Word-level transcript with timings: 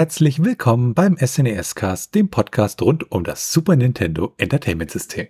Herzlich 0.00 0.42
willkommen 0.42 0.94
beim 0.94 1.18
SNES 1.18 1.74
Cast, 1.74 2.14
dem 2.14 2.30
Podcast 2.30 2.80
rund 2.80 3.12
um 3.12 3.22
das 3.22 3.52
Super 3.52 3.76
Nintendo 3.76 4.32
Entertainment 4.38 4.90
System. 4.90 5.26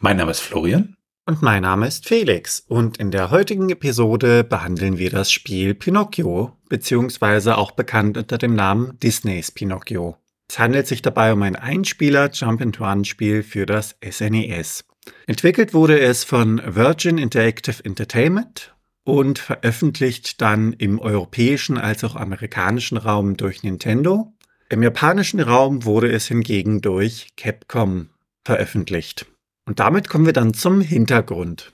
Mein 0.00 0.16
Name 0.16 0.30
ist 0.30 0.40
Florian. 0.40 0.96
Und 1.26 1.42
mein 1.42 1.60
Name 1.60 1.86
ist 1.86 2.08
Felix. 2.08 2.64
Und 2.66 2.96
in 2.96 3.10
der 3.10 3.30
heutigen 3.30 3.68
Episode 3.68 4.42
behandeln 4.42 4.96
wir 4.96 5.10
das 5.10 5.30
Spiel 5.30 5.74
Pinocchio, 5.74 6.56
beziehungsweise 6.70 7.58
auch 7.58 7.72
bekannt 7.72 8.16
unter 8.16 8.38
dem 8.38 8.54
Namen 8.54 8.98
Disneys 8.98 9.50
Pinocchio. 9.50 10.16
Es 10.48 10.58
handelt 10.58 10.86
sich 10.86 11.02
dabei 11.02 11.34
um 11.34 11.42
ein 11.42 11.56
Einspieler 11.56 12.30
Jump-and-Run-Spiel 12.32 13.42
für 13.42 13.66
das 13.66 13.94
SNES. 14.02 14.86
Entwickelt 15.26 15.74
wurde 15.74 16.00
es 16.00 16.24
von 16.24 16.62
Virgin 16.64 17.18
Interactive 17.18 17.84
Entertainment 17.84 18.73
und 19.04 19.38
veröffentlicht 19.38 20.40
dann 20.40 20.72
im 20.72 20.98
europäischen 20.98 21.78
als 21.78 22.02
auch 22.04 22.16
amerikanischen 22.16 22.96
Raum 22.96 23.36
durch 23.36 23.62
Nintendo. 23.62 24.32
Im 24.70 24.82
japanischen 24.82 25.40
Raum 25.40 25.84
wurde 25.84 26.10
es 26.10 26.26
hingegen 26.26 26.80
durch 26.80 27.28
Capcom 27.36 28.08
veröffentlicht. 28.44 29.26
Und 29.66 29.78
damit 29.78 30.08
kommen 30.08 30.26
wir 30.26 30.32
dann 30.32 30.54
zum 30.54 30.80
Hintergrund. 30.80 31.73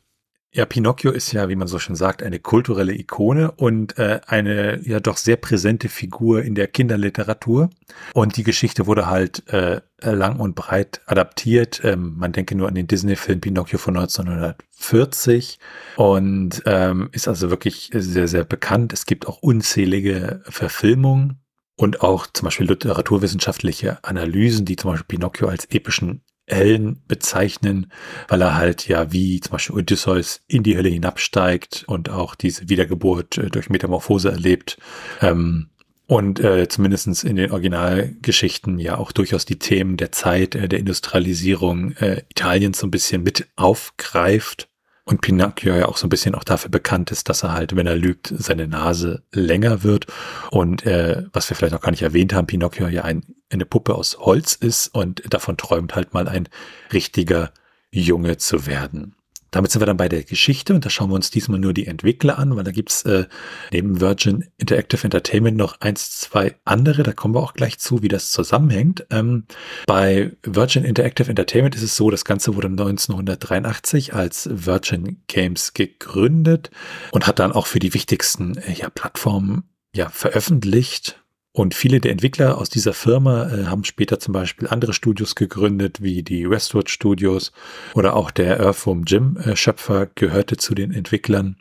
Ja, 0.52 0.66
Pinocchio 0.66 1.12
ist 1.12 1.30
ja, 1.30 1.48
wie 1.48 1.54
man 1.54 1.68
so 1.68 1.78
schön 1.78 1.94
sagt, 1.94 2.24
eine 2.24 2.40
kulturelle 2.40 2.92
Ikone 2.92 3.52
und 3.52 3.96
äh, 3.98 4.20
eine 4.26 4.80
ja 4.82 4.98
doch 4.98 5.16
sehr 5.16 5.36
präsente 5.36 5.88
Figur 5.88 6.42
in 6.42 6.56
der 6.56 6.66
Kinderliteratur. 6.66 7.70
Und 8.14 8.36
die 8.36 8.42
Geschichte 8.42 8.88
wurde 8.88 9.06
halt 9.06 9.48
äh, 9.52 9.80
lang 10.02 10.40
und 10.40 10.56
breit 10.56 11.02
adaptiert. 11.06 11.82
Ähm, 11.84 12.16
man 12.16 12.32
denke 12.32 12.56
nur 12.56 12.66
an 12.66 12.74
den 12.74 12.88
Disney-Film 12.88 13.40
Pinocchio 13.40 13.78
von 13.78 13.96
1940 13.96 15.60
und 15.94 16.62
ähm, 16.66 17.10
ist 17.12 17.28
also 17.28 17.50
wirklich 17.50 17.90
sehr, 17.94 18.26
sehr 18.26 18.42
bekannt. 18.42 18.92
Es 18.92 19.06
gibt 19.06 19.28
auch 19.28 19.38
unzählige 19.42 20.42
Verfilmungen 20.48 21.44
und 21.76 22.00
auch 22.02 22.26
zum 22.26 22.46
Beispiel 22.46 22.66
literaturwissenschaftliche 22.66 24.02
Analysen, 24.02 24.64
die 24.64 24.74
zum 24.74 24.90
Beispiel 24.90 25.16
Pinocchio 25.16 25.46
als 25.46 25.66
epischen 25.66 26.22
Helden 26.46 27.02
bezeichnen, 27.06 27.92
weil 28.28 28.42
er 28.42 28.56
halt 28.56 28.88
ja 28.88 29.12
wie 29.12 29.41
zum 29.41 29.52
Beispiel 29.52 29.77
Odysseus 29.77 30.42
in 30.48 30.62
die 30.62 30.77
Hölle 30.77 30.88
hinabsteigt 30.88 31.84
und 31.86 32.10
auch 32.10 32.34
diese 32.34 32.69
Wiedergeburt 32.69 33.38
äh, 33.38 33.50
durch 33.50 33.70
Metamorphose 33.70 34.30
erlebt. 34.30 34.78
Ähm, 35.20 35.70
und 36.11 36.41
äh, 36.41 36.66
zumindestens 36.68 37.22
in 37.22 37.36
den 37.36 37.52
Originalgeschichten 37.52 38.80
ja 38.80 38.98
auch 38.98 39.12
durchaus 39.12 39.44
die 39.44 39.61
Themen 39.61 39.96
der 39.96 40.11
Zeit, 40.11 40.56
äh, 40.56 40.68
der 40.68 40.80
Industrialisierung 40.80 41.92
äh, 41.92 42.22
Italiens 42.30 42.80
so 42.80 42.88
ein 42.88 42.91
bisschen 42.91 43.22
mit 43.22 43.46
aufgreift. 43.55 44.69
Und 45.04 45.22
Pinocchio 45.22 45.74
ja 45.74 45.86
auch 45.86 45.96
so 45.96 46.06
ein 46.06 46.10
bisschen 46.10 46.34
auch 46.34 46.44
dafür 46.44 46.70
bekannt 46.70 47.10
ist, 47.10 47.28
dass 47.28 47.42
er 47.42 47.52
halt, 47.52 47.74
wenn 47.74 47.86
er 47.86 47.96
lügt, 47.96 48.32
seine 48.36 48.68
Nase 48.68 49.22
länger 49.32 49.82
wird. 49.82 50.06
Und 50.50 50.86
äh, 50.86 51.24
was 51.32 51.48
wir 51.50 51.56
vielleicht 51.56 51.74
auch 51.74 51.80
gar 51.80 51.90
nicht 51.90 52.02
erwähnt 52.02 52.32
haben, 52.32 52.46
Pinocchio 52.46 52.86
ja 52.88 53.02
ein, 53.02 53.24
eine 53.50 53.66
Puppe 53.66 53.94
aus 53.94 54.18
Holz 54.18 54.54
ist 54.54 54.88
und 54.88 55.22
davon 55.32 55.56
träumt 55.56 55.94
halt 55.94 56.14
mal 56.14 56.28
ein 56.28 56.48
richtiger 56.92 57.50
Junge 57.90 58.36
zu 58.36 58.66
werden. 58.66 59.14
Damit 59.50 59.70
sind 59.70 59.80
wir 59.80 59.86
dann 59.86 59.96
bei 59.96 60.08
der 60.08 60.22
Geschichte 60.22 60.74
und 60.74 60.84
da 60.84 60.90
schauen 60.90 61.11
wir 61.11 61.14
uns 61.14 61.30
diesmal 61.30 61.58
nur 61.58 61.72
die 61.72 61.86
Entwickler 61.86 62.38
an, 62.38 62.56
weil 62.56 62.64
da 62.64 62.70
gibt's 62.70 63.02
äh, 63.02 63.27
neben 63.72 64.00
Virgin 64.00 64.44
Interactive 64.58 65.05
Entertainment 65.05 65.56
noch 65.56 65.80
eins, 65.80 66.20
zwei 66.20 66.55
andere, 66.64 67.02
da 67.02 67.12
kommen 67.12 67.34
wir 67.34 67.40
auch 67.40 67.55
gleich 67.55 67.78
zu, 67.78 68.02
wie 68.02 68.08
das 68.08 68.30
zusammenhängt. 68.30 69.06
Ähm, 69.10 69.44
bei 69.86 70.33
Virgin 70.42 70.84
Interactive 70.84 71.28
Entertainment 71.28 71.74
ist 71.74 71.83
es 71.83 71.96
so, 71.96 72.10
das 72.10 72.24
Ganze 72.24 72.55
wurde 72.55 72.68
1983 72.68 74.14
als 74.14 74.48
Virgin 74.52 75.22
Games 75.27 75.74
gegründet 75.74 76.70
und 77.12 77.27
hat 77.27 77.39
dann 77.39 77.52
auch 77.52 77.66
für 77.66 77.78
die 77.78 77.94
wichtigsten 77.94 78.56
äh, 78.58 78.72
ja, 78.72 78.90
Plattformen 78.90 79.64
ja, 79.94 80.08
veröffentlicht 80.08 81.20
und 81.52 81.74
viele 81.74 82.00
der 82.00 82.12
Entwickler 82.12 82.58
aus 82.58 82.70
dieser 82.70 82.92
Firma 82.92 83.48
äh, 83.50 83.66
haben 83.66 83.83
später 83.83 84.20
zum 84.20 84.33
Beispiel 84.33 84.68
andere 84.68 84.92
Studios 84.92 85.34
gegründet, 85.34 86.00
wie 86.00 86.22
die 86.22 86.48
Westwood 86.48 86.88
Studios 86.88 87.50
oder 87.94 88.14
auch 88.14 88.30
der 88.30 88.61
Earthworm 88.61 89.02
Jim 89.05 89.36
äh, 89.36 89.56
Schöpfer 89.56 90.06
gehörte 90.14 90.56
zu 90.56 90.77
den 90.77 90.92
Entwicklern. 90.92 91.56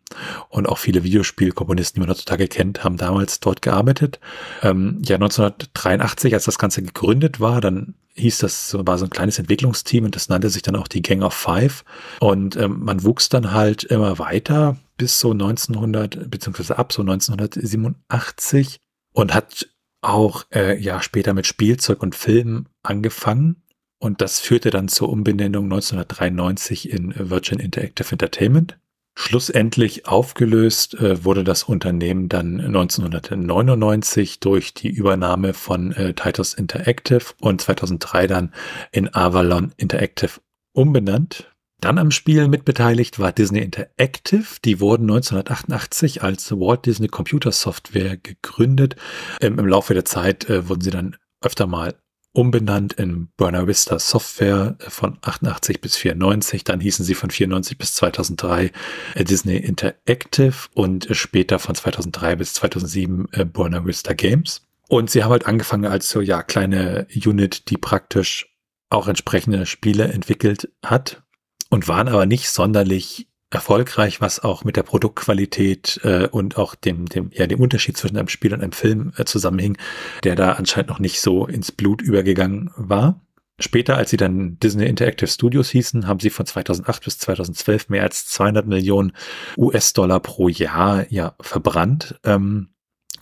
Und 0.49 0.69
auch 0.69 0.77
viele 0.77 1.03
Videospielkomponisten, 1.03 1.95
die 1.95 1.99
man 2.01 2.09
heutzutage 2.09 2.47
kennt, 2.47 2.83
haben 2.83 2.97
damals 2.97 3.39
dort 3.39 3.63
gearbeitet. 3.63 4.19
Ähm, 4.61 5.01
ja, 5.03 5.15
1983, 5.15 6.35
als 6.35 6.45
das 6.45 6.59
Ganze 6.59 6.83
gegründet 6.83 7.39
war, 7.39 7.59
dann 7.59 7.95
hieß 8.13 8.39
das, 8.39 8.77
war 8.77 8.99
so 8.99 9.05
ein 9.05 9.11
kleines 9.11 9.39
Entwicklungsteam 9.39 10.05
und 10.05 10.15
das 10.15 10.29
nannte 10.29 10.51
sich 10.51 10.61
dann 10.61 10.75
auch 10.75 10.87
die 10.87 11.01
Gang 11.01 11.23
of 11.23 11.33
Five. 11.33 11.83
Und 12.19 12.55
ähm, 12.57 12.81
man 12.83 13.03
wuchs 13.03 13.29
dann 13.29 13.53
halt 13.53 13.85
immer 13.85 14.19
weiter 14.19 14.77
bis 14.97 15.19
so 15.19 15.31
1900, 15.31 16.29
beziehungsweise 16.29 16.77
ab 16.77 16.93
so 16.93 17.01
1987 17.01 18.77
und 19.13 19.33
hat 19.33 19.67
auch 20.01 20.45
äh, 20.53 20.77
ja 20.79 21.01
später 21.01 21.33
mit 21.33 21.47
Spielzeug 21.47 22.01
und 22.01 22.15
Filmen 22.15 22.69
angefangen 22.83 23.63
und 23.99 24.21
das 24.21 24.39
führte 24.39 24.69
dann 24.69 24.87
zur 24.87 25.09
Umbenennung 25.09 25.65
1993 25.65 26.89
in 26.89 27.13
Virgin 27.17 27.59
Interactive 27.59 28.11
Entertainment. 28.13 28.79
Schlussendlich 29.17 30.07
aufgelöst 30.07 30.93
äh, 30.95 31.25
wurde 31.25 31.43
das 31.43 31.63
Unternehmen 31.63 32.29
dann 32.29 32.61
1999 32.61 34.39
durch 34.39 34.73
die 34.73 34.87
Übernahme 34.87 35.53
von 35.53 35.91
äh, 35.91 36.13
Titus 36.13 36.53
Interactive 36.53 37.33
und 37.41 37.59
2003 37.59 38.27
dann 38.27 38.53
in 38.93 39.13
Avalon 39.13 39.73
Interactive 39.75 40.39
umbenannt. 40.71 41.51
Dann 41.81 41.97
am 41.97 42.11
Spiel 42.11 42.47
mitbeteiligt 42.47 43.19
war 43.19 43.31
Disney 43.31 43.59
Interactive. 43.59 44.57
Die 44.65 44.79
wurden 44.79 45.03
1988 45.03 46.21
als 46.21 46.51
Walt 46.51 46.85
Disney 46.85 47.07
Computer 47.07 47.51
Software 47.51 48.17
gegründet. 48.17 48.95
Ähm, 49.41 49.59
Im 49.59 49.67
Laufe 49.67 49.93
der 49.93 50.05
Zeit 50.05 50.49
äh, 50.49 50.67
wurden 50.67 50.81
sie 50.81 50.91
dann 50.91 51.15
öfter 51.41 51.67
mal 51.67 51.95
umbenannt 52.33 52.93
in 52.93 53.29
Buena 53.37 53.65
Vista 53.65 53.97
Software 53.97 54.75
äh, 54.79 54.89
von 54.89 55.17
88 55.21 55.79
bis 55.79 55.95
94. 55.95 56.65
Dann 56.65 56.81
hießen 56.81 57.05
sie 57.05 57.15
von 57.15 57.31
94 57.31 57.77
bis 57.77 57.93
2003 57.93 58.71
äh, 59.15 59.23
Disney 59.23 59.57
Interactive 59.57 60.67
und 60.73 61.09
äh, 61.09 61.15
später 61.15 61.59
von 61.59 61.75
2003 61.75 62.35
bis 62.35 62.53
2007 62.55 63.27
äh, 63.31 63.45
Buena 63.45 63.85
Vista 63.85 64.13
Games. 64.13 64.63
Und 64.89 65.09
sie 65.09 65.23
haben 65.23 65.31
halt 65.31 65.45
angefangen 65.45 65.85
als 65.85 66.09
so, 66.09 66.19
ja, 66.19 66.43
kleine 66.43 67.07
Unit, 67.13 67.69
die 67.69 67.77
praktisch 67.77 68.47
auch 68.89 69.07
entsprechende 69.07 69.65
Spiele 69.65 70.05
entwickelt 70.11 70.69
hat 70.83 71.21
und 71.69 71.87
waren 71.87 72.07
aber 72.07 72.25
nicht 72.25 72.49
sonderlich 72.49 73.27
erfolgreich, 73.51 74.21
was 74.21 74.39
auch 74.39 74.63
mit 74.63 74.75
der 74.75 74.83
Produktqualität 74.83 75.99
äh, 76.03 76.27
und 76.27 76.57
auch 76.57 76.75
dem, 76.75 77.07
dem, 77.07 77.31
ja, 77.33 77.47
dem 77.47 77.59
Unterschied 77.59 77.97
zwischen 77.97 78.17
einem 78.17 78.27
Spiel 78.27 78.53
und 78.53 78.61
einem 78.61 78.73
Film 78.73 79.11
äh, 79.17 79.25
zusammenhing, 79.25 79.77
der 80.23 80.35
da 80.35 80.53
anscheinend 80.53 80.89
noch 80.89 80.99
nicht 80.99 81.19
so 81.19 81.47
ins 81.47 81.71
Blut 81.71 82.01
übergegangen 82.01 82.71
war. 82.75 83.21
Später, 83.59 83.97
als 83.97 84.11
sie 84.11 84.17
dann 84.17 84.57
Disney 84.59 84.85
Interactive 84.85 85.27
Studios 85.27 85.69
hießen, 85.69 86.07
haben 86.07 86.19
sie 86.19 86.29
von 86.29 86.45
2008 86.45 87.03
bis 87.03 87.17
2012 87.17 87.89
mehr 87.89 88.03
als 88.03 88.27
200 88.27 88.65
Millionen 88.67 89.11
US-Dollar 89.57 90.19
pro 90.21 90.47
Jahr 90.47 91.11
ja 91.11 91.35
verbrannt. 91.41 92.19
Ähm, 92.23 92.69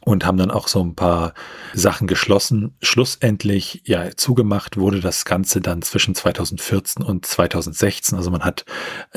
und 0.02 0.25
haben 0.25 0.38
dann 0.38 0.52
auch 0.52 0.68
so 0.68 0.84
ein 0.84 0.96
paar 0.96 1.34
Sachen 1.74 2.08
geschlossen. 2.08 2.75
Schlussendlich 2.81 3.81
ja 3.86 4.10
zugemacht 4.16 4.77
wurde 4.77 5.01
das 5.01 5.25
Ganze 5.25 5.62
dann 5.62 5.81
zwischen 5.81 6.16
2014 6.16 7.04
und 7.04 7.25
2016. 7.25 8.18
Also 8.18 8.31
man 8.31 8.42
hat 8.44 8.66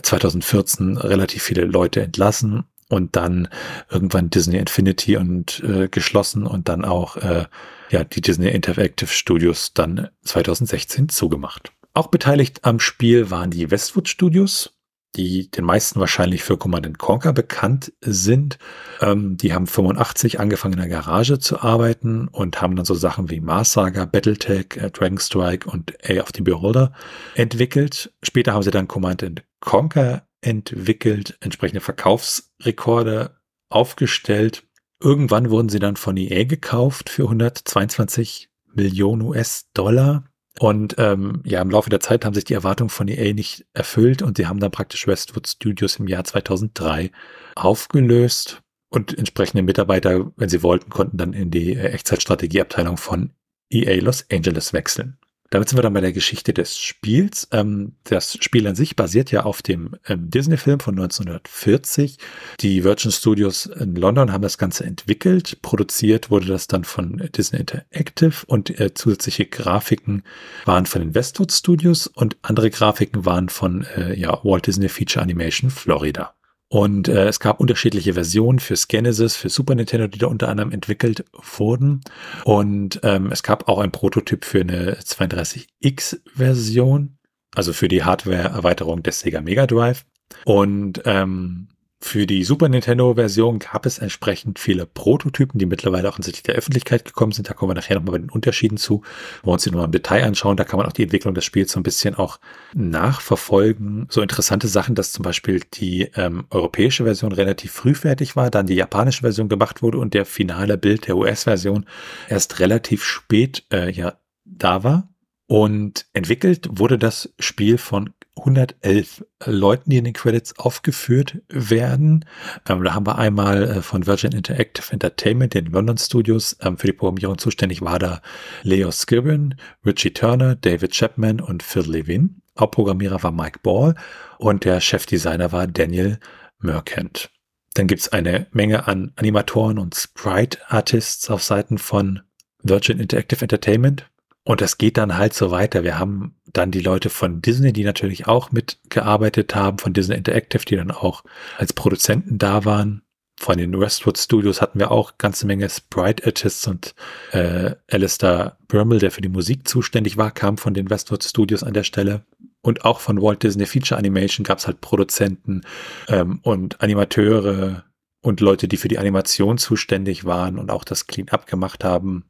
2014 0.03 0.97
relativ 0.97 1.43
viele 1.43 1.65
Leute 1.65 2.03
entlassen 2.03 2.65
und 2.89 3.17
dann 3.17 3.49
irgendwann 3.89 4.31
Disney 4.31 4.59
Infinity 4.59 5.17
und 5.17 5.63
äh, 5.65 5.89
geschlossen 5.89 6.47
und 6.47 6.69
dann 6.69 6.85
auch 6.85 7.17
äh, 7.17 7.47
ja 7.91 8.05
die 8.05 8.21
Disney 8.21 8.49
Interactive 8.49 9.09
Studios 9.09 9.73
dann 9.73 10.09
2016 10.25 11.09
zugemacht. 11.09 11.73
Auch 11.95 12.09
beteiligt 12.09 12.65
am 12.65 12.79
Spiel 12.79 13.31
waren 13.31 13.51
die 13.51 13.71
Westwood 13.71 14.09
Studios, 14.09 14.73
die 15.17 15.51
den 15.51 15.65
meisten 15.65 15.99
wahrscheinlich 15.99 16.43
für 16.43 16.57
Command 16.57 16.99
Conquer 16.99 17.33
bekannt 17.33 17.93
sind. 18.01 18.59
Ähm, 19.01 19.37
die 19.37 19.53
haben 19.53 19.67
85 19.67 20.39
angefangen 20.39 20.75
in 20.75 20.81
der 20.81 20.89
Garage 20.89 21.39
zu 21.39 21.61
arbeiten 21.61 22.29
und 22.29 22.61
haben 22.61 22.77
dann 22.77 22.85
so 22.85 22.95
Sachen 22.95 23.31
wie 23.31 23.41
Mars 23.41 23.73
Saga, 23.73 24.05
Battletech, 24.05 24.77
äh, 24.77 24.91
Dragon 24.91 25.19
Strike 25.19 25.69
und 25.69 25.95
A 26.09 26.21
of 26.21 26.29
the 26.35 26.43
Beholder 26.43 26.93
entwickelt. 27.35 28.13
Später 28.23 28.55
haben 28.55 28.63
sie 28.63 28.71
dann 28.71 28.89
Command 28.89 29.43
Conquer 29.61 30.27
entwickelt, 30.41 31.37
entsprechende 31.41 31.81
Verkaufsrekorde 31.81 33.37
aufgestellt. 33.69 34.65
Irgendwann 35.03 35.51
wurden 35.51 35.69
sie 35.69 35.79
dann 35.79 35.97
von 35.97 36.17
EA 36.17 36.45
gekauft 36.45 37.11
für 37.11 37.25
122 37.25 38.51
Millionen 38.73 39.23
US-Dollar. 39.23 40.25
Und 40.59 40.97
ähm, 40.99 41.43
ja, 41.45 41.63
im 41.63 41.71
Laufe 41.71 41.91
der 41.91 42.01
Zeit 42.01 42.25
haben 42.25 42.35
sich 42.35 42.45
die 42.45 42.55
Erwartungen 42.55 42.91
von 42.91 43.09
EA 43.09 43.33
nicht 43.33 43.67
erfüllt 43.73 44.21
und 44.21 44.37
sie 44.37 44.47
haben 44.47 44.59
dann 44.59 44.73
praktisch 44.73 45.07
Westwood 45.07 45.47
Studios 45.47 45.97
im 45.97 46.09
Jahr 46.09 46.25
2003 46.25 47.13
aufgelöst 47.55 48.63
und 48.89 49.17
entsprechende 49.17 49.63
Mitarbeiter, 49.63 50.33
wenn 50.37 50.49
sie 50.49 50.63
wollten, 50.63 50.91
konnten 50.91 51.17
dann 51.17 51.33
in 51.33 51.51
die 51.51 51.75
äh, 51.75 51.91
Echtzeitstrategieabteilung 51.91 52.97
von 52.97 53.31
EA 53.71 54.03
Los 54.03 54.27
Angeles 54.31 54.73
wechseln. 54.73 55.20
Damit 55.51 55.69
sind 55.69 55.79
wir 55.79 55.83
dann 55.83 55.93
bei 55.93 56.01
der 56.01 56.13
Geschichte 56.13 56.55
des 56.55 56.79
Spiels. 56.79 57.49
Ähm, 57.51 57.97
das 58.05 58.39
Spiel 58.41 58.69
an 58.69 58.77
sich 58.77 58.95
basiert 58.95 59.33
ja 59.33 59.43
auf 59.43 59.63
dem 59.63 59.97
ähm, 60.07 60.31
Disney-Film 60.31 60.79
von 60.79 60.95
1940. 60.95 62.19
Die 62.61 62.85
Virgin 62.85 63.11
Studios 63.11 63.67
in 63.67 63.97
London 63.97 64.33
haben 64.33 64.43
das 64.43 64.59
Ganze 64.59 64.85
entwickelt. 64.85 65.61
Produziert 65.61 66.31
wurde 66.31 66.47
das 66.47 66.69
dann 66.69 66.85
von 66.85 67.17
Disney 67.37 67.59
Interactive 67.59 68.47
und 68.47 68.79
äh, 68.79 68.95
zusätzliche 68.95 69.47
Grafiken 69.47 70.23
waren 70.67 70.87
von 70.87 71.03
den 71.03 71.15
Westwood 71.17 71.51
Studios 71.51 72.07
und 72.07 72.37
andere 72.43 72.71
Grafiken 72.71 73.25
waren 73.25 73.49
von 73.49 73.85
äh, 73.97 74.17
ja, 74.19 74.39
Walt 74.45 74.69
Disney 74.69 74.89
Feature 74.89 75.23
Animation 75.23 75.71
Florida. 75.71 76.33
Und 76.73 77.09
äh, 77.09 77.27
es 77.27 77.41
gab 77.41 77.59
unterschiedliche 77.59 78.15
Versionen 78.15 78.61
für 78.61 78.77
Genesis, 78.87 79.35
für 79.35 79.49
Super 79.49 79.75
Nintendo, 79.75 80.07
die 80.07 80.19
da 80.19 80.29
unter 80.29 80.49
anderem 80.49 80.71
entwickelt 80.71 81.25
wurden. 81.33 82.01
Und 82.45 83.01
ähm, 83.03 83.33
es 83.33 83.43
gab 83.43 83.69
auch 83.69 83.81
ein 83.81 83.91
Prototyp 83.91 84.45
für 84.45 84.61
eine 84.61 84.95
32X-Version, 84.95 87.19
also 87.57 87.73
für 87.73 87.89
die 87.89 88.05
Hardware-Erweiterung 88.05 89.03
des 89.03 89.19
Sega 89.19 89.41
Mega 89.41 89.67
Drive. 89.67 90.07
Und 90.45 91.03
ähm, 91.07 91.67
für 92.03 92.27
die 92.27 92.45
Super 92.45 92.69
Nintendo-Version 92.69 93.59
gab 93.59 93.85
es 93.85 93.99
entsprechend 93.99 94.59
viele 94.59 94.87
Prototypen, 94.87 95.59
die 95.59 95.67
mittlerweile 95.67 96.09
auch 96.09 96.19
in 96.19 96.25
der 96.25 96.55
Öffentlichkeit 96.55 97.05
gekommen 97.05 97.33
sind. 97.33 97.49
Da 97.49 97.53
kommen 97.53 97.71
wir 97.71 97.75
nachher 97.75 97.97
nochmal 97.97 98.13
bei 98.13 98.19
den 98.19 98.31
Unterschieden 98.31 98.79
zu, 98.79 99.03
wo 99.43 99.49
wir 99.49 99.53
uns 99.53 99.65
die 99.65 99.71
nochmal 99.71 99.85
im 99.85 99.93
Detail 99.93 100.25
anschauen. 100.25 100.57
Da 100.57 100.65
kann 100.65 100.79
man 100.79 100.87
auch 100.87 100.93
die 100.93 101.03
Entwicklung 101.03 101.35
des 101.35 101.45
Spiels 101.45 101.73
so 101.73 101.79
ein 101.79 101.83
bisschen 101.83 102.15
auch 102.15 102.41
nachverfolgen. 102.75 104.07
So 104.09 104.23
interessante 104.23 104.67
Sachen, 104.67 104.95
dass 104.95 105.13
zum 105.13 105.23
Beispiel 105.23 105.61
die 105.75 106.11
ähm, 106.17 106.47
europäische 106.51 107.05
Version 107.05 107.33
relativ 107.33 107.73
früh 107.73 107.95
fertig 107.95 108.35
war, 108.35 108.51
dann 108.51 108.67
die 108.67 108.75
japanische 108.75 109.21
Version 109.21 109.51
gemacht 109.51 109.83
wurde 109.83 109.99
und 109.99 110.15
der 110.15 110.25
finale 110.25 110.79
Bild 110.79 111.07
der 111.07 111.19
US-Version 111.19 111.85
erst 112.29 112.61
relativ 112.61 113.05
spät 113.05 113.65
äh, 113.71 113.91
ja 113.91 114.15
da 114.47 114.83
war. 114.85 115.09
Und 115.47 116.07
entwickelt 116.13 116.69
wurde 116.71 116.97
das 116.97 117.35
Spiel 117.39 117.77
von 117.77 118.11
111 118.37 119.25
Leuten, 119.45 119.91
die 119.91 119.99
in 119.99 120.05
den 120.05 120.13
Credits 120.13 120.59
aufgeführt 120.59 121.39
werden. 121.49 122.25
Ähm, 122.69 122.85
da 122.85 122.95
haben 122.95 123.07
wir 123.07 123.19
einmal 123.19 123.63
äh, 123.63 123.83
von 123.83 124.07
Virgin 124.07 124.33
Interactive 124.33 124.93
Entertainment, 124.93 125.55
den 125.55 125.67
London 125.67 125.99
Studios. 125.99 126.57
Ähm, 126.61 126.79
für 126.79 126.87
die 126.87 126.93
Programmierung 126.93 127.39
zuständig 127.39 127.83
war 127.83 127.99
da 127.99 128.23
Leo 128.63 128.91
Skibbon, 128.93 129.57
Richie 129.85 130.13
Turner, 130.13 130.55
David 130.55 130.93
Chapman 130.93 131.41
und 131.41 131.63
Phil 131.63 131.91
Levin. 131.91 132.41
Hauptprogrammierer 132.59 133.23
war 133.23 133.33
Mike 133.33 133.61
Ball 133.63 133.95
und 134.39 134.65
der 134.65 134.81
Chefdesigner 134.81 135.53
war 135.53 135.67
Daniel 135.67 136.19
Merkant. 136.59 137.31
Dann 137.75 137.87
gibt's 137.87 138.09
eine 138.09 138.47
Menge 138.53 138.87
an 138.89 139.13
Animatoren 139.17 139.79
und 139.79 139.95
Sprite-Artists 139.95 141.31
auf 141.31 141.43
Seiten 141.43 141.79
von 141.79 142.21
Virgin 142.63 142.99
Interactive 142.99 143.43
Entertainment. 143.43 144.11
Und 144.51 144.61
das 144.61 144.79
geht 144.79 144.99
dann 144.99 145.17
halt 145.17 145.33
so 145.33 145.53
weiter. 145.53 145.85
Wir 145.85 145.97
haben 145.97 146.35
dann 146.53 146.73
die 146.73 146.81
Leute 146.81 147.09
von 147.09 147.41
Disney, 147.41 147.73
die 147.73 147.85
natürlich 147.85 148.27
auch 148.27 148.51
mitgearbeitet 148.51 149.55
haben, 149.55 149.79
von 149.79 149.93
Disney 149.93 150.17
Interactive, 150.17 150.65
die 150.65 150.75
dann 150.75 150.91
auch 150.91 151.23
als 151.57 151.73
Produzenten 151.73 152.37
da 152.37 152.65
waren. 152.65 153.03
Von 153.39 153.59
den 153.59 153.79
Westwood 153.79 154.19
Studios 154.19 154.61
hatten 154.61 154.81
wir 154.81 154.91
auch 154.91 155.19
ganze 155.19 155.47
Menge 155.47 155.71
Sprite 155.71 156.27
Artists 156.27 156.67
und 156.67 156.97
äh, 157.31 157.77
Alistair 157.89 158.57
Bramble, 158.67 158.99
der 158.99 159.13
für 159.13 159.21
die 159.21 159.29
Musik 159.29 159.69
zuständig 159.69 160.17
war, 160.17 160.33
kam 160.33 160.59
von 160.59 160.75
den 160.75 160.91
Westwood 160.91 161.23
Studios 161.23 161.63
an 161.63 161.73
der 161.73 161.85
Stelle. 161.85 162.25
Und 162.61 162.85
auch 162.85 162.99
von 162.99 163.23
Walt 163.23 163.45
Disney 163.45 163.67
Feature 163.67 164.01
Animation 164.01 164.43
gab 164.43 164.59
es 164.59 164.67
halt 164.67 164.81
Produzenten 164.81 165.61
ähm, 166.09 166.41
und 166.43 166.81
Animateure, 166.81 167.85
und 168.23 168.41
Leute, 168.41 168.69
die 168.69 168.77
für 168.77 168.89
die 168.89 168.99
Animation 168.99 169.57
zuständig 169.57 170.27
waren 170.27 170.59
und 170.59 170.71
auch 170.71 170.85
das 170.85 171.07
Clean-up 171.07 171.47
gemacht 171.47 171.85
haben. 171.85 172.25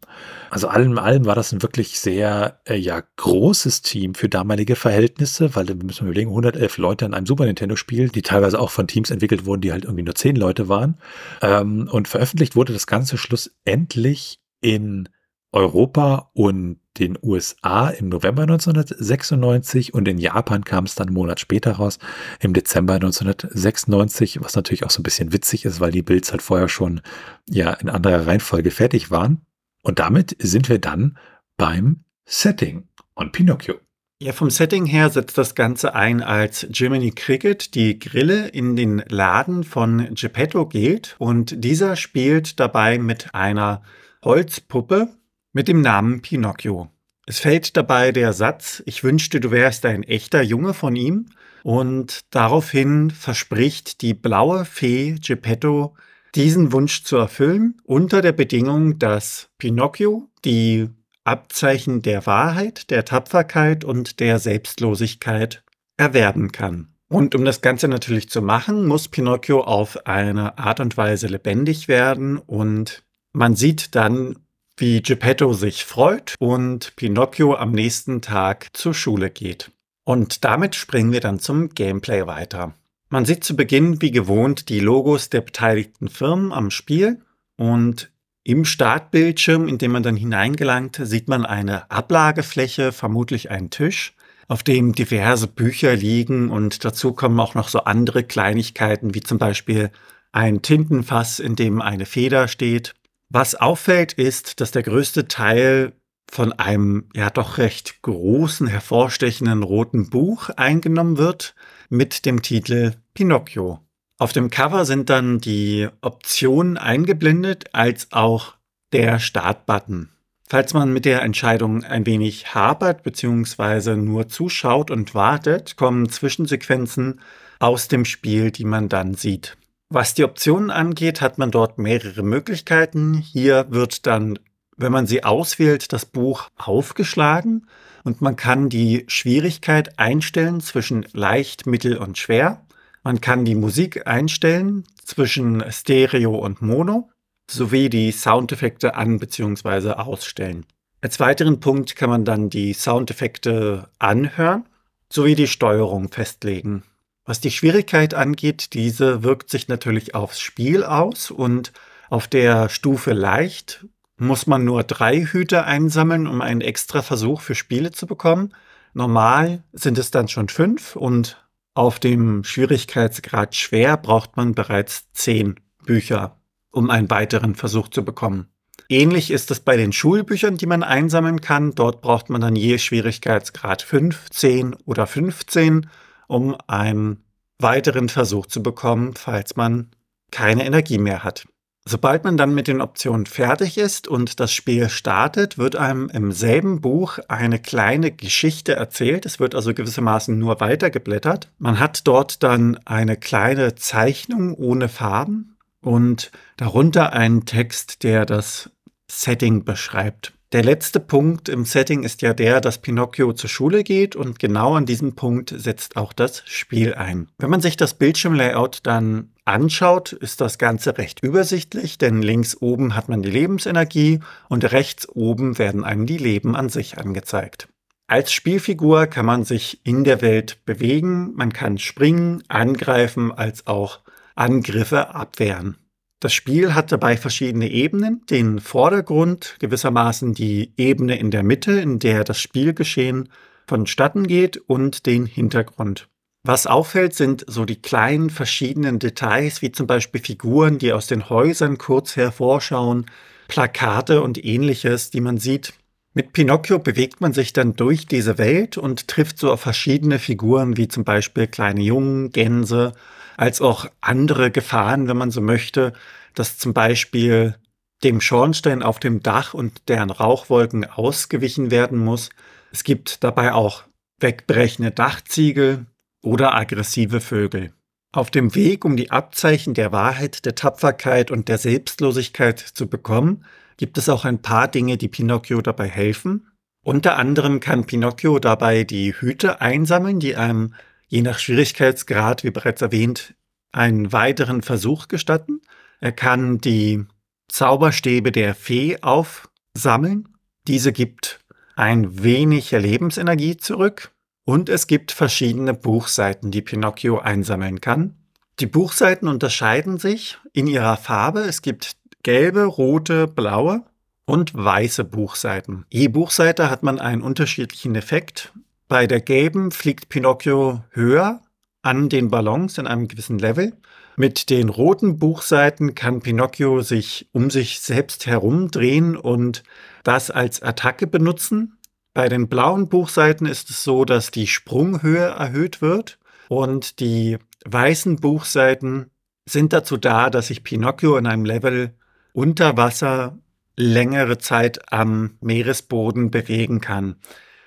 Also 0.48 0.68
allem 0.68 0.98
allem 0.98 1.26
war 1.26 1.34
das 1.34 1.52
ein 1.52 1.62
wirklich 1.62 1.98
sehr 1.98 2.60
äh, 2.64 2.76
ja 2.76 3.02
großes 3.16 3.82
Team 3.82 4.14
für 4.14 4.28
damalige 4.28 4.76
Verhältnisse, 4.76 5.56
weil 5.56 5.66
wir 5.66 5.74
müssen 5.74 6.04
überlegen, 6.04 6.30
111 6.30 6.78
Leute 6.78 7.06
an 7.06 7.14
einem 7.14 7.26
Super 7.26 7.44
Nintendo 7.44 7.74
Spiel, 7.74 8.08
die 8.08 8.22
teilweise 8.22 8.60
auch 8.60 8.70
von 8.70 8.86
Teams 8.86 9.10
entwickelt 9.10 9.46
wurden, 9.46 9.62
die 9.62 9.72
halt 9.72 9.84
irgendwie 9.84 10.04
nur 10.04 10.14
10 10.14 10.36
Leute 10.36 10.68
waren. 10.68 10.96
Ähm, 11.42 11.88
und 11.90 12.06
veröffentlicht 12.06 12.54
wurde 12.54 12.72
das 12.72 12.86
Ganze 12.86 13.18
schlussendlich 13.18 14.40
in 14.60 15.08
Europa 15.52 16.30
und 16.34 16.78
den 17.00 17.18
USA 17.22 17.88
im 17.88 18.08
November 18.08 18.42
1996 18.42 19.94
und 19.94 20.06
in 20.06 20.18
Japan 20.18 20.64
kam 20.64 20.84
es 20.84 20.94
dann 20.94 21.08
einen 21.08 21.14
Monat 21.14 21.40
später 21.40 21.72
raus, 21.72 21.98
im 22.40 22.52
Dezember 22.52 22.94
1996, 22.94 24.42
was 24.42 24.54
natürlich 24.54 24.84
auch 24.84 24.90
so 24.90 25.00
ein 25.00 25.04
bisschen 25.04 25.32
witzig 25.32 25.64
ist, 25.64 25.80
weil 25.80 25.90
die 25.90 26.02
Builds 26.02 26.30
halt 26.30 26.42
vorher 26.42 26.68
schon 26.68 27.00
ja 27.48 27.72
in 27.72 27.88
anderer 27.88 28.26
Reihenfolge 28.26 28.70
fertig 28.70 29.10
waren. 29.10 29.40
Und 29.82 29.98
damit 29.98 30.36
sind 30.38 30.68
wir 30.68 30.78
dann 30.78 31.18
beim 31.56 32.04
Setting 32.26 32.88
und 33.14 33.32
Pinocchio. 33.32 33.74
Ja, 34.22 34.32
vom 34.32 34.50
Setting 34.50 34.84
her 34.84 35.08
setzt 35.08 35.38
das 35.38 35.54
Ganze 35.54 35.94
ein, 35.94 36.22
als 36.22 36.66
Jiminy 36.70 37.12
Cricket 37.12 37.74
die 37.74 37.98
Grille 37.98 38.48
in 38.48 38.76
den 38.76 39.02
Laden 39.08 39.64
von 39.64 40.14
Geppetto 40.14 40.66
geht 40.66 41.16
und 41.18 41.64
dieser 41.64 41.96
spielt 41.96 42.60
dabei 42.60 42.98
mit 42.98 43.34
einer 43.34 43.82
Holzpuppe, 44.22 45.08
mit 45.52 45.68
dem 45.68 45.80
Namen 45.80 46.22
Pinocchio. 46.22 46.90
Es 47.26 47.38
fällt 47.38 47.76
dabei 47.76 48.12
der 48.12 48.32
Satz, 48.32 48.82
ich 48.86 49.04
wünschte, 49.04 49.40
du 49.40 49.50
wärst 49.50 49.86
ein 49.86 50.02
echter 50.02 50.42
Junge 50.42 50.74
von 50.74 50.96
ihm, 50.96 51.26
und 51.62 52.20
daraufhin 52.30 53.10
verspricht 53.10 54.02
die 54.02 54.14
blaue 54.14 54.64
Fee 54.64 55.16
Geppetto, 55.20 55.94
diesen 56.34 56.72
Wunsch 56.72 57.04
zu 57.04 57.16
erfüllen, 57.16 57.80
unter 57.84 58.22
der 58.22 58.32
Bedingung, 58.32 58.98
dass 58.98 59.50
Pinocchio 59.58 60.28
die 60.44 60.88
Abzeichen 61.24 62.02
der 62.02 62.26
Wahrheit, 62.26 62.90
der 62.90 63.04
Tapferkeit 63.04 63.84
und 63.84 64.20
der 64.20 64.38
Selbstlosigkeit 64.38 65.62
erwerben 65.96 66.50
kann. 66.50 66.94
Und 67.08 67.34
um 67.34 67.44
das 67.44 67.60
Ganze 67.60 67.88
natürlich 67.88 68.30
zu 68.30 68.40
machen, 68.40 68.86
muss 68.86 69.08
Pinocchio 69.08 69.62
auf 69.62 70.06
eine 70.06 70.58
Art 70.58 70.80
und 70.80 70.96
Weise 70.96 71.26
lebendig 71.26 71.88
werden 71.88 72.38
und 72.38 73.02
man 73.32 73.56
sieht 73.56 73.94
dann 73.94 74.36
wie 74.80 75.02
Geppetto 75.02 75.52
sich 75.52 75.84
freut 75.84 76.34
und 76.38 76.96
Pinocchio 76.96 77.54
am 77.54 77.72
nächsten 77.72 78.22
Tag 78.22 78.68
zur 78.72 78.94
Schule 78.94 79.30
geht. 79.30 79.70
Und 80.04 80.44
damit 80.44 80.74
springen 80.74 81.12
wir 81.12 81.20
dann 81.20 81.38
zum 81.38 81.68
Gameplay 81.70 82.26
weiter. 82.26 82.74
Man 83.10 83.24
sieht 83.24 83.44
zu 83.44 83.56
Beginn 83.56 84.00
wie 84.00 84.10
gewohnt 84.10 84.68
die 84.68 84.80
Logos 84.80 85.30
der 85.30 85.42
beteiligten 85.42 86.08
Firmen 86.08 86.52
am 86.52 86.70
Spiel 86.70 87.20
und 87.56 88.10
im 88.42 88.64
Startbildschirm, 88.64 89.68
in 89.68 89.78
dem 89.78 89.92
man 89.92 90.02
dann 90.02 90.16
hineingelangt, 90.16 90.98
sieht 91.02 91.28
man 91.28 91.44
eine 91.44 91.90
Ablagefläche, 91.90 92.92
vermutlich 92.92 93.50
einen 93.50 93.70
Tisch, 93.70 94.14
auf 94.48 94.62
dem 94.62 94.94
diverse 94.94 95.46
Bücher 95.46 95.94
liegen 95.94 96.50
und 96.50 96.84
dazu 96.84 97.12
kommen 97.12 97.38
auch 97.38 97.54
noch 97.54 97.68
so 97.68 97.80
andere 97.80 98.24
Kleinigkeiten 98.24 99.14
wie 99.14 99.20
zum 99.20 99.38
Beispiel 99.38 99.90
ein 100.32 100.62
Tintenfass, 100.62 101.38
in 101.38 101.54
dem 101.54 101.82
eine 101.82 102.06
Feder 102.06 102.48
steht 102.48 102.94
was 103.30 103.54
auffällt, 103.54 104.12
ist, 104.12 104.60
dass 104.60 104.72
der 104.72 104.82
größte 104.82 105.28
Teil 105.28 105.92
von 106.30 106.52
einem 106.52 107.08
ja 107.14 107.30
doch 107.30 107.58
recht 107.58 108.02
großen, 108.02 108.66
hervorstechenden 108.66 109.62
roten 109.62 110.10
Buch 110.10 110.50
eingenommen 110.50 111.16
wird 111.16 111.54
mit 111.88 112.24
dem 112.26 112.42
Titel 112.42 112.92
Pinocchio. 113.14 113.80
Auf 114.18 114.32
dem 114.32 114.50
Cover 114.50 114.84
sind 114.84 115.10
dann 115.10 115.38
die 115.40 115.88
Optionen 116.02 116.76
eingeblendet 116.76 117.72
als 117.72 118.08
auch 118.12 118.54
der 118.92 119.18
Startbutton. 119.18 120.10
Falls 120.48 120.74
man 120.74 120.92
mit 120.92 121.04
der 121.04 121.22
Entscheidung 121.22 121.84
ein 121.84 122.06
wenig 122.06 122.54
hapert 122.54 123.02
bzw. 123.04 123.94
nur 123.96 124.28
zuschaut 124.28 124.90
und 124.90 125.14
wartet, 125.14 125.76
kommen 125.76 126.08
Zwischensequenzen 126.08 127.20
aus 127.60 127.88
dem 127.88 128.04
Spiel, 128.04 128.50
die 128.50 128.64
man 128.64 128.88
dann 128.88 129.14
sieht. 129.14 129.56
Was 129.92 130.14
die 130.14 130.22
Optionen 130.22 130.70
angeht, 130.70 131.20
hat 131.20 131.36
man 131.38 131.50
dort 131.50 131.78
mehrere 131.78 132.22
Möglichkeiten. 132.22 133.14
Hier 133.14 133.66
wird 133.70 134.06
dann, 134.06 134.38
wenn 134.76 134.92
man 134.92 135.08
sie 135.08 135.24
auswählt, 135.24 135.92
das 135.92 136.06
Buch 136.06 136.48
aufgeschlagen 136.56 137.66
und 138.04 138.20
man 138.20 138.36
kann 138.36 138.68
die 138.68 139.04
Schwierigkeit 139.08 139.98
einstellen 139.98 140.60
zwischen 140.60 141.06
leicht, 141.12 141.66
mittel 141.66 141.96
und 141.96 142.18
schwer. 142.18 142.64
Man 143.02 143.20
kann 143.20 143.44
die 143.44 143.56
Musik 143.56 144.06
einstellen 144.06 144.84
zwischen 145.04 145.64
Stereo 145.72 146.36
und 146.36 146.62
Mono 146.62 147.10
sowie 147.50 147.90
die 147.90 148.12
Soundeffekte 148.12 148.94
an 148.94 149.18
bzw. 149.18 149.94
ausstellen. 149.94 150.66
Als 151.00 151.18
weiteren 151.18 151.58
Punkt 151.58 151.96
kann 151.96 152.10
man 152.10 152.24
dann 152.24 152.48
die 152.48 152.74
Soundeffekte 152.74 153.88
anhören 153.98 154.66
sowie 155.12 155.34
die 155.34 155.48
Steuerung 155.48 156.10
festlegen. 156.10 156.84
Was 157.30 157.38
die 157.38 157.52
Schwierigkeit 157.52 158.12
angeht, 158.12 158.74
diese 158.74 159.22
wirkt 159.22 159.50
sich 159.50 159.68
natürlich 159.68 160.16
aufs 160.16 160.40
Spiel 160.40 160.82
aus 160.82 161.30
und 161.30 161.72
auf 162.08 162.26
der 162.26 162.68
Stufe 162.68 163.12
leicht 163.12 163.86
muss 164.16 164.48
man 164.48 164.64
nur 164.64 164.82
drei 164.82 165.20
Hüte 165.26 165.62
einsammeln, 165.62 166.26
um 166.26 166.40
einen 166.40 166.60
extra 166.60 167.02
Versuch 167.02 167.40
für 167.40 167.54
Spiele 167.54 167.92
zu 167.92 168.08
bekommen. 168.08 168.52
Normal 168.94 169.62
sind 169.72 169.96
es 169.98 170.10
dann 170.10 170.26
schon 170.26 170.48
fünf 170.48 170.96
und 170.96 171.40
auf 171.72 172.00
dem 172.00 172.42
Schwierigkeitsgrad 172.42 173.54
schwer 173.54 173.96
braucht 173.96 174.36
man 174.36 174.56
bereits 174.56 175.12
zehn 175.12 175.60
Bücher, 175.86 176.40
um 176.72 176.90
einen 176.90 177.10
weiteren 177.10 177.54
Versuch 177.54 177.90
zu 177.90 178.04
bekommen. 178.04 178.48
Ähnlich 178.88 179.30
ist 179.30 179.52
es 179.52 179.60
bei 179.60 179.76
den 179.76 179.92
Schulbüchern, 179.92 180.56
die 180.56 180.66
man 180.66 180.82
einsammeln 180.82 181.40
kann. 181.40 181.76
Dort 181.76 182.00
braucht 182.00 182.28
man 182.28 182.40
dann 182.40 182.56
je 182.56 182.78
Schwierigkeitsgrad 182.78 183.82
5, 183.82 184.30
10 184.30 184.74
oder 184.84 185.06
15, 185.06 185.86
um 186.30 186.56
einen 186.68 187.24
weiteren 187.58 188.08
Versuch 188.08 188.46
zu 188.46 188.62
bekommen, 188.62 189.14
falls 189.14 189.56
man 189.56 189.90
keine 190.30 190.64
Energie 190.64 190.98
mehr 190.98 191.24
hat. 191.24 191.46
Sobald 191.84 192.24
man 192.24 192.36
dann 192.36 192.54
mit 192.54 192.68
den 192.68 192.80
Optionen 192.80 193.26
fertig 193.26 193.76
ist 193.76 194.06
und 194.06 194.38
das 194.38 194.52
Spiel 194.52 194.88
startet, 194.90 195.58
wird 195.58 195.76
einem 195.76 196.08
im 196.10 196.30
selben 196.30 196.80
Buch 196.80 197.18
eine 197.26 197.58
kleine 197.58 198.12
Geschichte 198.12 198.74
erzählt. 198.74 199.26
Es 199.26 199.40
wird 199.40 199.54
also 199.54 199.74
gewissermaßen 199.74 200.38
nur 200.38 200.60
weitergeblättert. 200.60 201.50
Man 201.58 201.80
hat 201.80 202.06
dort 202.06 202.42
dann 202.42 202.78
eine 202.84 203.16
kleine 203.16 203.74
Zeichnung 203.74 204.54
ohne 204.54 204.88
Farben 204.88 205.56
und 205.80 206.30
darunter 206.58 207.12
einen 207.12 207.44
Text, 207.44 208.04
der 208.04 208.24
das 208.24 208.70
Setting 209.10 209.64
beschreibt. 209.64 210.34
Der 210.52 210.64
letzte 210.64 210.98
Punkt 210.98 211.48
im 211.48 211.64
Setting 211.64 212.02
ist 212.02 212.22
ja 212.22 212.34
der, 212.34 212.60
dass 212.60 212.78
Pinocchio 212.78 213.32
zur 213.34 213.48
Schule 213.48 213.84
geht 213.84 214.16
und 214.16 214.40
genau 214.40 214.74
an 214.74 214.84
diesem 214.84 215.14
Punkt 215.14 215.54
setzt 215.56 215.94
auch 215.96 216.12
das 216.12 216.42
Spiel 216.44 216.94
ein. 216.94 217.28
Wenn 217.38 217.50
man 217.50 217.60
sich 217.60 217.76
das 217.76 217.94
Bildschirmlayout 217.94 218.80
dann 218.82 219.30
anschaut, 219.44 220.12
ist 220.12 220.40
das 220.40 220.58
Ganze 220.58 220.98
recht 220.98 221.22
übersichtlich, 221.22 221.98
denn 221.98 222.20
links 222.20 222.56
oben 222.60 222.96
hat 222.96 223.08
man 223.08 223.22
die 223.22 223.30
Lebensenergie 223.30 224.18
und 224.48 224.72
rechts 224.72 225.08
oben 225.08 225.56
werden 225.56 225.84
einem 225.84 226.06
die 226.06 226.18
Leben 226.18 226.56
an 226.56 226.68
sich 226.68 226.98
angezeigt. 226.98 227.68
Als 228.08 228.32
Spielfigur 228.32 229.06
kann 229.06 229.26
man 229.26 229.44
sich 229.44 229.80
in 229.84 230.02
der 230.02 230.20
Welt 230.20 230.64
bewegen, 230.64 231.32
man 231.36 231.52
kann 231.52 231.78
springen, 231.78 232.42
angreifen 232.48 233.30
als 233.30 233.68
auch 233.68 234.00
Angriffe 234.34 235.14
abwehren. 235.14 235.76
Das 236.20 236.34
Spiel 236.34 236.74
hat 236.74 236.92
dabei 236.92 237.16
verschiedene 237.16 237.70
Ebenen. 237.70 238.20
Den 238.28 238.60
Vordergrund, 238.60 239.56
gewissermaßen 239.58 240.34
die 240.34 240.72
Ebene 240.76 241.18
in 241.18 241.30
der 241.30 241.42
Mitte, 241.42 241.72
in 241.80 241.98
der 241.98 242.24
das 242.24 242.38
Spielgeschehen 242.38 243.30
vonstatten 243.66 244.26
geht, 244.26 244.58
und 244.58 245.06
den 245.06 245.24
Hintergrund. 245.24 246.08
Was 246.42 246.66
auffällt, 246.66 247.14
sind 247.14 247.44
so 247.46 247.64
die 247.64 247.80
kleinen 247.80 248.28
verschiedenen 248.28 248.98
Details, 248.98 249.62
wie 249.62 249.72
zum 249.72 249.86
Beispiel 249.86 250.20
Figuren, 250.20 250.78
die 250.78 250.92
aus 250.92 251.06
den 251.06 251.30
Häusern 251.30 251.78
kurz 251.78 252.16
hervorschauen, 252.16 253.06
Plakate 253.48 254.22
und 254.22 254.44
ähnliches, 254.44 255.10
die 255.10 255.22
man 255.22 255.38
sieht. 255.38 255.72
Mit 256.12 256.34
Pinocchio 256.34 256.78
bewegt 256.78 257.22
man 257.22 257.32
sich 257.32 257.54
dann 257.54 257.76
durch 257.76 258.06
diese 258.06 258.36
Welt 258.36 258.76
und 258.76 259.08
trifft 259.08 259.38
so 259.38 259.52
auf 259.52 259.60
verschiedene 259.60 260.18
Figuren, 260.18 260.76
wie 260.76 260.88
zum 260.88 261.04
Beispiel 261.04 261.46
kleine 261.46 261.80
Jungen, 261.80 262.30
Gänse 262.30 262.92
als 263.36 263.60
auch 263.60 263.86
andere 264.00 264.50
Gefahren, 264.50 265.08
wenn 265.08 265.16
man 265.16 265.30
so 265.30 265.40
möchte, 265.40 265.92
dass 266.34 266.58
zum 266.58 266.74
Beispiel 266.74 267.56
dem 268.02 268.20
Schornstein 268.20 268.82
auf 268.82 268.98
dem 268.98 269.22
Dach 269.22 269.54
und 269.54 269.88
deren 269.88 270.10
Rauchwolken 270.10 270.84
ausgewichen 270.84 271.70
werden 271.70 271.98
muss. 271.98 272.30
Es 272.72 272.84
gibt 272.84 273.22
dabei 273.24 273.52
auch 273.52 273.84
wegbrechende 274.20 274.90
Dachziegel 274.90 275.86
oder 276.22 276.54
aggressive 276.54 277.20
Vögel. 277.20 277.72
Auf 278.12 278.30
dem 278.30 278.54
Weg, 278.54 278.84
um 278.84 278.96
die 278.96 279.10
Abzeichen 279.10 279.74
der 279.74 279.92
Wahrheit, 279.92 280.44
der 280.44 280.54
Tapferkeit 280.54 281.30
und 281.30 281.48
der 281.48 281.58
Selbstlosigkeit 281.58 282.58
zu 282.58 282.88
bekommen, 282.88 283.44
gibt 283.76 283.98
es 283.98 284.08
auch 284.08 284.24
ein 284.24 284.42
paar 284.42 284.68
Dinge, 284.68 284.96
die 284.96 285.08
Pinocchio 285.08 285.62
dabei 285.62 285.88
helfen. 285.88 286.46
Unter 286.84 287.16
anderem 287.16 287.60
kann 287.60 287.86
Pinocchio 287.86 288.38
dabei 288.38 288.84
die 288.84 289.12
Hüte 289.12 289.60
einsammeln, 289.60 290.18
die 290.18 290.36
einem 290.36 290.74
je 291.10 291.22
nach 291.22 291.38
Schwierigkeitsgrad, 291.38 292.44
wie 292.44 292.50
bereits 292.50 292.80
erwähnt, 292.80 293.34
einen 293.72 294.12
weiteren 294.12 294.62
Versuch 294.62 295.08
gestatten. 295.08 295.60
Er 296.00 296.12
kann 296.12 296.58
die 296.58 297.04
Zauberstäbe 297.48 298.32
der 298.32 298.54
Fee 298.54 298.98
aufsammeln. 299.02 300.28
Diese 300.66 300.92
gibt 300.92 301.40
ein 301.76 302.22
wenig 302.22 302.70
Lebensenergie 302.70 303.56
zurück. 303.56 304.12
Und 304.44 304.68
es 304.68 304.86
gibt 304.86 305.12
verschiedene 305.12 305.74
Buchseiten, 305.74 306.50
die 306.50 306.62
Pinocchio 306.62 307.18
einsammeln 307.18 307.80
kann. 307.80 308.14
Die 308.60 308.66
Buchseiten 308.66 309.28
unterscheiden 309.28 309.98
sich 309.98 310.38
in 310.52 310.66
ihrer 310.66 310.96
Farbe. 310.96 311.40
Es 311.40 311.60
gibt 311.60 311.96
gelbe, 312.22 312.64
rote, 312.64 313.26
blaue 313.26 313.84
und 314.26 314.54
weiße 314.54 315.04
Buchseiten. 315.04 315.86
Je 315.90 316.08
Buchseite 316.08 316.70
hat 316.70 316.82
man 316.82 316.98
einen 316.98 317.22
unterschiedlichen 317.22 317.94
Effekt. 317.96 318.52
Bei 318.90 319.06
der 319.06 319.20
gelben 319.20 319.70
fliegt 319.70 320.08
Pinocchio 320.08 320.82
höher 320.90 321.42
an 321.80 322.08
den 322.08 322.28
Ballons 322.28 322.76
in 322.76 322.88
einem 322.88 323.06
gewissen 323.06 323.38
Level. 323.38 323.72
Mit 324.16 324.50
den 324.50 324.68
roten 324.68 325.16
Buchseiten 325.20 325.94
kann 325.94 326.22
Pinocchio 326.22 326.80
sich 326.80 327.28
um 327.30 327.50
sich 327.50 327.78
selbst 327.82 328.26
herumdrehen 328.26 329.16
und 329.16 329.62
das 330.02 330.32
als 330.32 330.60
Attacke 330.60 331.06
benutzen. 331.06 331.78
Bei 332.14 332.28
den 332.28 332.48
blauen 332.48 332.88
Buchseiten 332.88 333.46
ist 333.46 333.70
es 333.70 333.84
so, 333.84 334.04
dass 334.04 334.32
die 334.32 334.48
Sprunghöhe 334.48 335.24
erhöht 335.38 335.80
wird 335.80 336.18
und 336.48 336.98
die 336.98 337.38
weißen 337.66 338.16
Buchseiten 338.16 339.12
sind 339.48 339.72
dazu 339.72 339.98
da, 339.98 340.30
dass 340.30 340.48
sich 340.48 340.64
Pinocchio 340.64 341.16
in 341.16 341.28
einem 341.28 341.44
Level 341.44 341.94
unter 342.32 342.76
Wasser 342.76 343.38
längere 343.76 344.38
Zeit 344.38 344.92
am 344.92 345.36
Meeresboden 345.40 346.32
bewegen 346.32 346.80
kann. 346.80 347.14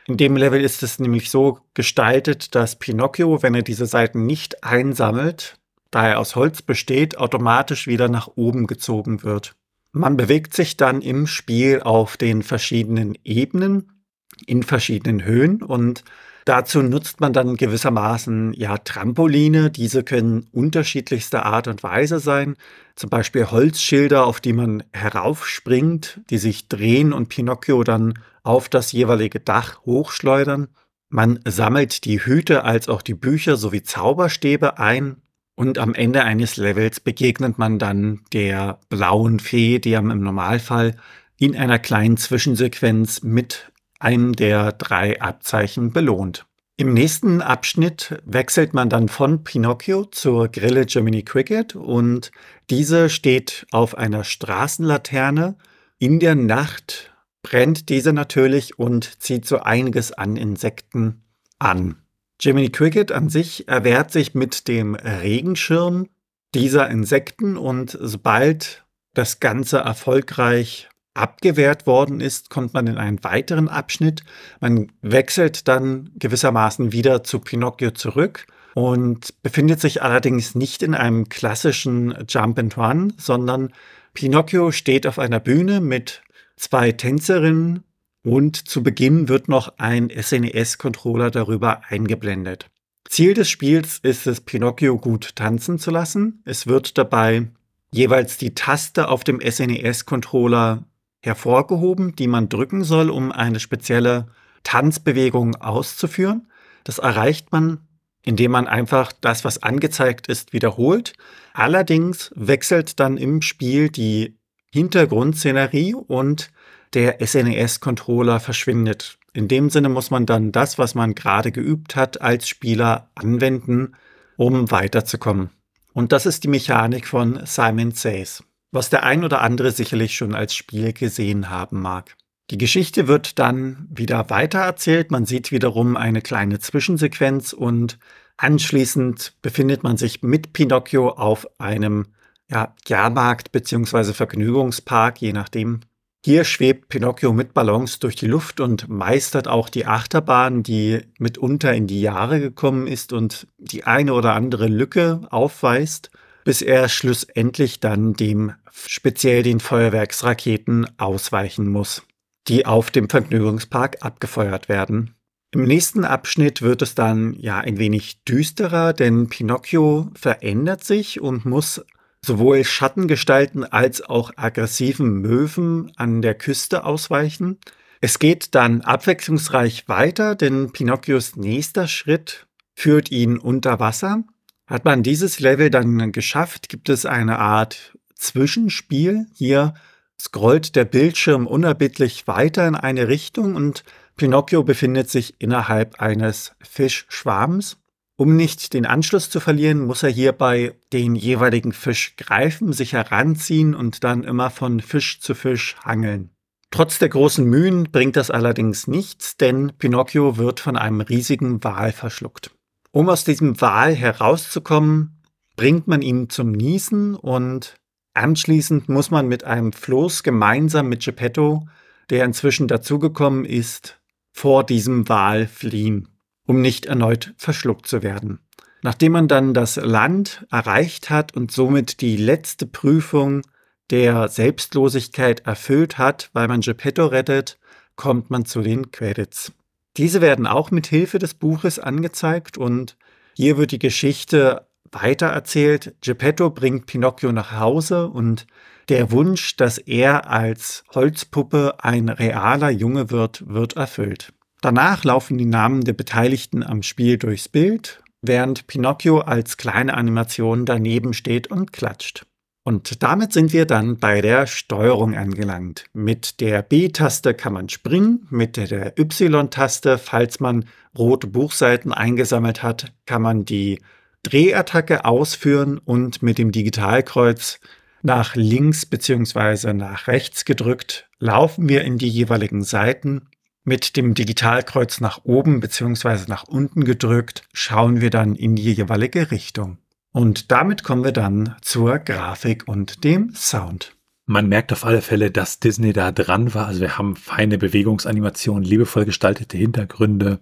In 0.05 0.17
dem 0.17 0.35
Level 0.35 0.61
ist 0.61 0.83
es 0.83 0.99
nämlich 0.99 1.29
so 1.29 1.59
gestaltet, 1.73 2.55
dass 2.55 2.77
Pinocchio, 2.77 3.41
wenn 3.41 3.55
er 3.55 3.61
diese 3.61 3.85
Seiten 3.85 4.25
nicht 4.25 4.63
einsammelt, 4.63 5.59
da 5.91 6.07
er 6.07 6.19
aus 6.19 6.35
Holz 6.35 6.61
besteht, 6.61 7.17
automatisch 7.17 7.87
wieder 7.87 8.09
nach 8.09 8.27
oben 8.35 8.67
gezogen 8.67 9.23
wird. 9.23 9.55
Man 9.93 10.17
bewegt 10.17 10.53
sich 10.53 10.75
dann 10.75 11.01
im 11.01 11.27
Spiel 11.27 11.81
auf 11.81 12.17
den 12.17 12.41
verschiedenen 12.41 13.17
Ebenen, 13.23 14.03
in 14.45 14.63
verschiedenen 14.63 15.23
Höhen 15.23 15.61
und 15.61 16.03
dazu 16.45 16.81
nutzt 16.81 17.21
man 17.21 17.33
dann 17.33 17.55
gewissermaßen 17.55 18.53
ja 18.53 18.77
Trampoline. 18.77 19.71
Diese 19.71 20.03
können 20.03 20.47
unterschiedlichster 20.51 21.45
Art 21.45 21.67
und 21.67 21.83
Weise 21.83 22.19
sein. 22.19 22.55
Zum 22.95 23.09
Beispiel 23.09 23.49
Holzschilder, 23.49 24.25
auf 24.25 24.39
die 24.39 24.53
man 24.53 24.83
heraufspringt, 24.93 26.21
die 26.29 26.37
sich 26.37 26.67
drehen 26.67 27.13
und 27.13 27.29
Pinocchio 27.29 27.83
dann 27.83 28.19
auf 28.43 28.69
das 28.69 28.91
jeweilige 28.91 29.39
Dach 29.39 29.81
hochschleudern. 29.85 30.67
Man 31.09 31.39
sammelt 31.45 32.05
die 32.05 32.25
Hüte 32.25 32.63
als 32.63 32.89
auch 32.89 33.01
die 33.01 33.13
Bücher 33.13 33.55
sowie 33.55 33.83
Zauberstäbe 33.83 34.79
ein 34.79 35.17
und 35.55 35.77
am 35.77 35.93
Ende 35.93 36.23
eines 36.23 36.57
Levels 36.57 36.99
begegnet 36.99 37.59
man 37.59 37.77
dann 37.77 38.21
der 38.33 38.79
blauen 38.89 39.39
Fee, 39.39 39.79
die 39.79 39.95
am 39.95 40.09
im 40.09 40.21
Normalfall 40.21 40.95
in 41.37 41.55
einer 41.55 41.79
kleinen 41.79 42.17
Zwischensequenz 42.17 43.21
mit 43.21 43.71
einem 44.03 44.33
der 44.33 44.71
drei 44.73 45.21
Abzeichen 45.21 45.91
belohnt. 45.91 46.45
Im 46.75 46.93
nächsten 46.93 47.41
Abschnitt 47.41 48.19
wechselt 48.25 48.73
man 48.73 48.89
dann 48.89 49.07
von 49.07 49.43
Pinocchio 49.43 50.05
zur 50.05 50.47
Grille 50.47 50.85
Germany 50.85 51.23
Cricket 51.23 51.75
und 51.75 52.31
diese 52.69 53.09
steht 53.09 53.67
auf 53.71 53.95
einer 53.95 54.23
Straßenlaterne. 54.23 55.55
In 55.99 56.19
der 56.19 56.35
Nacht 56.35 57.11
brennt 57.43 57.89
diese 57.89 58.11
natürlich 58.11 58.79
und 58.79 59.21
zieht 59.21 59.45
so 59.45 59.59
einiges 59.59 60.11
an 60.13 60.35
Insekten 60.35 61.21
an. 61.59 61.97
Jiminy 62.39 62.69
Cricket 62.69 63.11
an 63.11 63.29
sich 63.29 63.67
erwehrt 63.67 64.11
sich 64.11 64.33
mit 64.33 64.67
dem 64.67 64.95
Regenschirm 64.95 66.09
dieser 66.55 66.89
Insekten 66.89 67.55
und 67.55 67.97
sobald 68.01 68.85
das 69.13 69.39
Ganze 69.39 69.77
erfolgreich 69.77 70.89
abgewehrt 71.13 71.85
worden 71.85 72.21
ist, 72.21 72.49
kommt 72.49 72.73
man 72.73 72.87
in 72.87 72.97
einen 72.97 73.23
weiteren 73.23 73.69
Abschnitt. 73.69 74.23
Man 74.59 74.91
wechselt 75.01 75.67
dann 75.67 76.11
gewissermaßen 76.17 76.91
wieder 76.91 77.23
zu 77.23 77.39
Pinocchio 77.39 77.91
zurück 77.91 78.47
und 78.73 79.41
befindet 79.43 79.79
sich 79.79 80.01
allerdings 80.01 80.55
nicht 80.55 80.81
in 80.81 80.95
einem 80.95 81.29
klassischen 81.29 82.15
Jump 82.27 82.57
and 82.57 82.77
Run, 82.77 83.13
sondern 83.17 83.71
Pinocchio 84.13 84.71
steht 84.71 85.07
auf 85.07 85.19
einer 85.19 85.39
Bühne 85.39 85.81
mit 85.81 86.23
zwei 86.55 86.91
Tänzerinnen 86.91 87.83
und 88.23 88.55
zu 88.55 88.83
Beginn 88.83 89.27
wird 89.27 89.49
noch 89.49 89.77
ein 89.77 90.09
SNES-Controller 90.09 91.29
darüber 91.29 91.81
eingeblendet. 91.89 92.69
Ziel 93.07 93.33
des 93.33 93.49
Spiels 93.49 93.99
ist 93.99 94.27
es, 94.27 94.41
Pinocchio 94.41 94.97
gut 94.97 95.35
tanzen 95.35 95.77
zu 95.77 95.91
lassen. 95.91 96.41
Es 96.45 96.67
wird 96.67 96.97
dabei 96.97 97.47
jeweils 97.91 98.37
die 98.37 98.55
Taste 98.55 99.09
auf 99.09 99.23
dem 99.23 99.39
SNES-Controller 99.39 100.85
hervorgehoben, 101.23 102.15
die 102.15 102.27
man 102.27 102.49
drücken 102.49 102.83
soll, 102.83 103.09
um 103.09 103.31
eine 103.31 103.59
spezielle 103.59 104.27
Tanzbewegung 104.63 105.55
auszuführen. 105.55 106.51
Das 106.83 106.99
erreicht 106.99 107.51
man, 107.51 107.79
indem 108.23 108.51
man 108.51 108.67
einfach 108.67 109.13
das, 109.13 109.43
was 109.43 109.63
angezeigt 109.63 110.27
ist, 110.27 110.53
wiederholt. 110.53 111.13
Allerdings 111.53 112.31
wechselt 112.35 112.99
dann 112.99 113.17
im 113.17 113.41
Spiel 113.41 113.89
die 113.89 114.37
Hintergrundszenerie 114.71 115.95
und 115.95 116.51
der 116.93 117.25
SNES-Controller 117.25 118.39
verschwindet. 118.39 119.17
In 119.33 119.47
dem 119.47 119.69
Sinne 119.69 119.89
muss 119.89 120.11
man 120.11 120.25
dann 120.25 120.51
das, 120.51 120.77
was 120.77 120.93
man 120.93 121.15
gerade 121.15 121.51
geübt 121.51 121.95
hat, 121.95 122.21
als 122.21 122.47
Spieler 122.47 123.09
anwenden, 123.15 123.95
um 124.37 124.69
weiterzukommen. 124.71 125.49
Und 125.93 126.11
das 126.11 126.25
ist 126.25 126.43
die 126.43 126.49
Mechanik 126.49 127.07
von 127.07 127.39
Simon 127.45 127.91
Says. 127.91 128.43
Was 128.73 128.89
der 128.89 129.03
ein 129.03 129.23
oder 129.23 129.41
andere 129.41 129.71
sicherlich 129.71 130.15
schon 130.15 130.35
als 130.35 130.55
Spiel 130.55 130.93
gesehen 130.93 131.49
haben 131.49 131.81
mag. 131.81 132.15
Die 132.49 132.57
Geschichte 132.57 133.07
wird 133.07 133.39
dann 133.39 133.87
wieder 133.89 134.29
weitererzählt. 134.29 135.11
Man 135.11 135.25
sieht 135.25 135.51
wiederum 135.51 135.95
eine 135.95 136.21
kleine 136.21 136.59
Zwischensequenz 136.59 137.53
und 137.53 137.99
anschließend 138.37 139.35
befindet 139.41 139.83
man 139.83 139.95
sich 139.95 140.23
mit 140.23 140.53
Pinocchio 140.53 141.09
auf 141.09 141.47
einem 141.59 142.07
ja, 142.49 142.75
Jahrmarkt 142.87 143.51
bzw. 143.51 144.13
Vergnügungspark, 144.13 145.21
je 145.21 145.33
nachdem. 145.33 145.81
Hier 146.25 146.45
schwebt 146.45 146.87
Pinocchio 146.87 147.33
mit 147.33 147.53
Ballons 147.53 147.99
durch 147.99 148.15
die 148.15 148.27
Luft 148.27 148.59
und 148.59 148.87
meistert 148.87 149.47
auch 149.47 149.69
die 149.69 149.85
Achterbahn, 149.85 150.63
die 150.63 151.01
mitunter 151.19 151.73
in 151.73 151.85
die 151.85 152.01
Jahre 152.01 152.39
gekommen 152.39 152.87
ist 152.87 153.13
und 153.13 153.47
die 153.57 153.83
eine 153.83 154.13
oder 154.13 154.33
andere 154.33 154.67
Lücke 154.67 155.21
aufweist, 155.29 156.11
bis 156.45 156.61
er 156.61 156.89
schlussendlich 156.89 157.79
dann 157.79 158.13
dem 158.13 158.53
speziell 158.71 159.43
den 159.43 159.59
Feuerwerksraketen 159.59 160.87
ausweichen 160.97 161.67
muss, 161.67 162.03
die 162.47 162.65
auf 162.65 162.91
dem 162.91 163.09
Vergnügungspark 163.09 163.97
abgefeuert 164.01 164.69
werden. 164.69 165.15
Im 165.51 165.65
nächsten 165.65 166.03
Abschnitt 166.03 166.63
wird 166.63 166.81
es 166.81 166.95
dann 166.95 167.35
ja 167.35 167.59
ein 167.59 167.77
wenig 167.77 168.23
düsterer, 168.23 168.91
denn 168.93 169.29
Pinocchio 169.29 170.09
verändert 170.15 170.83
sich 170.83 171.21
und 171.21 171.45
muss 171.45 171.85
sowohl 172.25 172.63
Schattengestalten 172.63 173.63
als 173.63 174.01
auch 174.01 174.31
aggressiven 174.35 175.21
Möwen 175.21 175.91
an 175.95 176.23
der 176.23 176.33
Küste 176.33 176.85
ausweichen. 176.85 177.59
Es 178.01 178.17
geht 178.17 178.55
dann 178.55 178.81
abwechslungsreich 178.81 179.87
weiter, 179.87 180.35
denn 180.35 180.71
Pinocchios 180.71 181.35
nächster 181.35 181.87
Schritt 181.87 182.47
führt 182.73 183.11
ihn 183.11 183.37
unter 183.37 183.79
Wasser. 183.79 184.23
Hat 184.65 184.85
man 184.85 185.03
dieses 185.03 185.39
Level 185.39 185.69
dann 185.69 186.11
geschafft, 186.11 186.69
gibt 186.69 186.89
es 186.89 187.05
eine 187.05 187.39
Art 187.39 187.97
Zwischenspiel. 188.15 189.27
Hier 189.33 189.73
scrollt 190.19 190.75
der 190.75 190.85
Bildschirm 190.85 191.47
unerbittlich 191.47 192.27
weiter 192.27 192.67
in 192.67 192.75
eine 192.75 193.07
Richtung 193.07 193.55
und 193.55 193.83
Pinocchio 194.15 194.63
befindet 194.63 195.09
sich 195.09 195.35
innerhalb 195.39 195.99
eines 195.99 196.53
Fischschwarms. 196.61 197.77
Um 198.15 198.35
nicht 198.35 198.73
den 198.73 198.85
Anschluss 198.85 199.29
zu 199.29 199.39
verlieren, 199.39 199.85
muss 199.85 200.03
er 200.03 200.09
hierbei 200.09 200.75
den 200.93 201.15
jeweiligen 201.15 201.73
Fisch 201.73 202.15
greifen, 202.15 202.71
sich 202.71 202.93
heranziehen 202.93 203.73
und 203.73 204.03
dann 204.03 204.23
immer 204.23 204.51
von 204.51 204.79
Fisch 204.81 205.19
zu 205.19 205.33
Fisch 205.33 205.75
hangeln. 205.83 206.29
Trotz 206.69 206.99
der 206.99 207.09
großen 207.09 207.45
Mühen 207.45 207.91
bringt 207.91 208.15
das 208.15 208.31
allerdings 208.31 208.87
nichts, 208.87 209.35
denn 209.35 209.73
Pinocchio 209.77 210.37
wird 210.37 210.59
von 210.59 210.77
einem 210.77 211.01
riesigen 211.01 211.63
Wal 211.63 211.91
verschluckt. 211.91 212.51
Um 212.93 213.09
aus 213.09 213.25
diesem 213.25 213.59
Wal 213.59 213.93
herauszukommen, 213.93 215.21
bringt 215.57 215.87
man 215.87 216.01
ihn 216.01 216.29
zum 216.29 216.53
Niesen 216.53 217.15
und 217.15 217.75
anschließend 218.13 218.87
muss 218.87 219.11
man 219.11 219.27
mit 219.27 219.43
einem 219.43 219.73
Floß 219.73 220.23
gemeinsam 220.23 220.87
mit 220.87 221.03
Geppetto, 221.03 221.67
der 222.09 222.23
inzwischen 222.23 222.69
dazugekommen 222.69 223.43
ist, 223.43 223.99
vor 224.31 224.63
diesem 224.63 225.09
Wal 225.09 225.47
fliehen 225.47 226.07
um 226.45 226.61
nicht 226.61 226.85
erneut 226.85 227.33
verschluckt 227.37 227.87
zu 227.87 228.03
werden. 228.03 228.39
Nachdem 228.81 229.13
man 229.13 229.27
dann 229.27 229.53
das 229.53 229.77
Land 229.77 230.45
erreicht 230.51 231.09
hat 231.09 231.35
und 231.35 231.51
somit 231.51 232.01
die 232.01 232.17
letzte 232.17 232.65
Prüfung 232.65 233.41
der 233.89 234.27
Selbstlosigkeit 234.27 235.45
erfüllt 235.45 235.97
hat, 235.97 236.29
weil 236.33 236.47
man 236.47 236.61
Geppetto 236.61 237.05
rettet, 237.05 237.57
kommt 237.95 238.29
man 238.29 238.45
zu 238.45 238.61
den 238.61 238.91
Credits. 238.91 239.53
Diese 239.97 240.21
werden 240.21 240.47
auch 240.47 240.71
mit 240.71 240.87
Hilfe 240.87 241.19
des 241.19 241.33
Buches 241.33 241.77
angezeigt 241.79 242.57
und 242.57 242.97
hier 243.35 243.57
wird 243.57 243.71
die 243.71 243.79
Geschichte 243.79 244.67
weitererzählt. 244.91 245.95
Geppetto 246.01 246.49
bringt 246.49 246.85
Pinocchio 246.85 247.31
nach 247.31 247.59
Hause 247.59 248.07
und 248.09 248.47
der 248.89 249.11
Wunsch, 249.11 249.55
dass 249.55 249.77
er 249.77 250.29
als 250.29 250.83
Holzpuppe 250.93 251.75
ein 251.79 252.09
realer 252.09 252.69
Junge 252.69 253.11
wird, 253.11 253.47
wird 253.47 253.75
erfüllt. 253.75 254.33
Danach 254.61 255.03
laufen 255.03 255.37
die 255.37 255.45
Namen 255.45 255.83
der 255.83 255.93
Beteiligten 255.93 256.63
am 256.63 256.83
Spiel 256.83 257.17
durchs 257.17 257.49
Bild, 257.49 258.01
während 258.21 258.67
Pinocchio 258.67 259.19
als 259.19 259.57
kleine 259.57 259.93
Animation 259.93 260.65
daneben 260.65 261.13
steht 261.13 261.47
und 261.47 261.73
klatscht. 261.73 262.25
Und 262.63 263.03
damit 263.03 263.33
sind 263.33 263.51
wir 263.51 263.65
dann 263.65 263.97
bei 263.97 264.21
der 264.21 264.47
Steuerung 264.47 265.15
angelangt. 265.15 265.85
Mit 265.91 266.39
der 266.39 266.61
B-Taste 266.61 267.33
kann 267.33 267.53
man 267.53 267.67
springen, 267.67 268.25
mit 268.29 268.55
der 268.55 268.97
Y-Taste, 268.97 269.97
falls 269.97 270.39
man 270.39 270.65
rote 270.97 271.27
Buchseiten 271.27 271.91
eingesammelt 271.91 272.63
hat, 272.63 272.93
kann 273.05 273.21
man 273.21 273.43
die 273.43 273.79
Drehattacke 274.23 275.03
ausführen 275.03 275.77
und 275.77 276.23
mit 276.23 276.37
dem 276.37 276.53
Digitalkreuz 276.53 277.59
nach 278.01 278.35
links 278.35 278.85
bzw. 278.85 279.73
nach 279.73 280.07
rechts 280.07 280.45
gedrückt 280.45 281.09
laufen 281.19 281.67
wir 281.67 281.83
in 281.83 281.97
die 281.97 282.09
jeweiligen 282.09 282.63
Seiten 282.63 283.27
mit 283.65 283.95
dem 283.95 284.13
Digitalkreuz 284.13 284.99
nach 284.99 285.21
oben 285.23 285.59
bzw. 285.59 286.25
nach 286.27 286.43
unten 286.45 286.83
gedrückt 286.83 287.43
schauen 287.53 288.01
wir 288.01 288.09
dann 288.09 288.35
in 288.35 288.55
die 288.55 288.73
jeweilige 288.73 289.31
Richtung. 289.31 289.77
Und 290.13 290.51
damit 290.51 290.83
kommen 290.83 291.03
wir 291.03 291.11
dann 291.11 291.55
zur 291.61 291.97
Grafik 291.99 292.67
und 292.67 293.03
dem 293.03 293.33
Sound. 293.35 293.95
Man 294.25 294.47
merkt 294.47 294.71
auf 294.71 294.85
alle 294.85 295.01
Fälle, 295.01 295.31
dass 295.31 295.59
Disney 295.59 295.91
da 295.91 296.13
dran 296.13 296.53
war. 296.53 296.67
Also 296.67 296.79
wir 296.79 296.97
haben 296.97 297.15
feine 297.17 297.57
Bewegungsanimationen, 297.57 298.63
liebevoll 298.63 299.03
gestaltete 299.03 299.57
Hintergründe. 299.57 300.39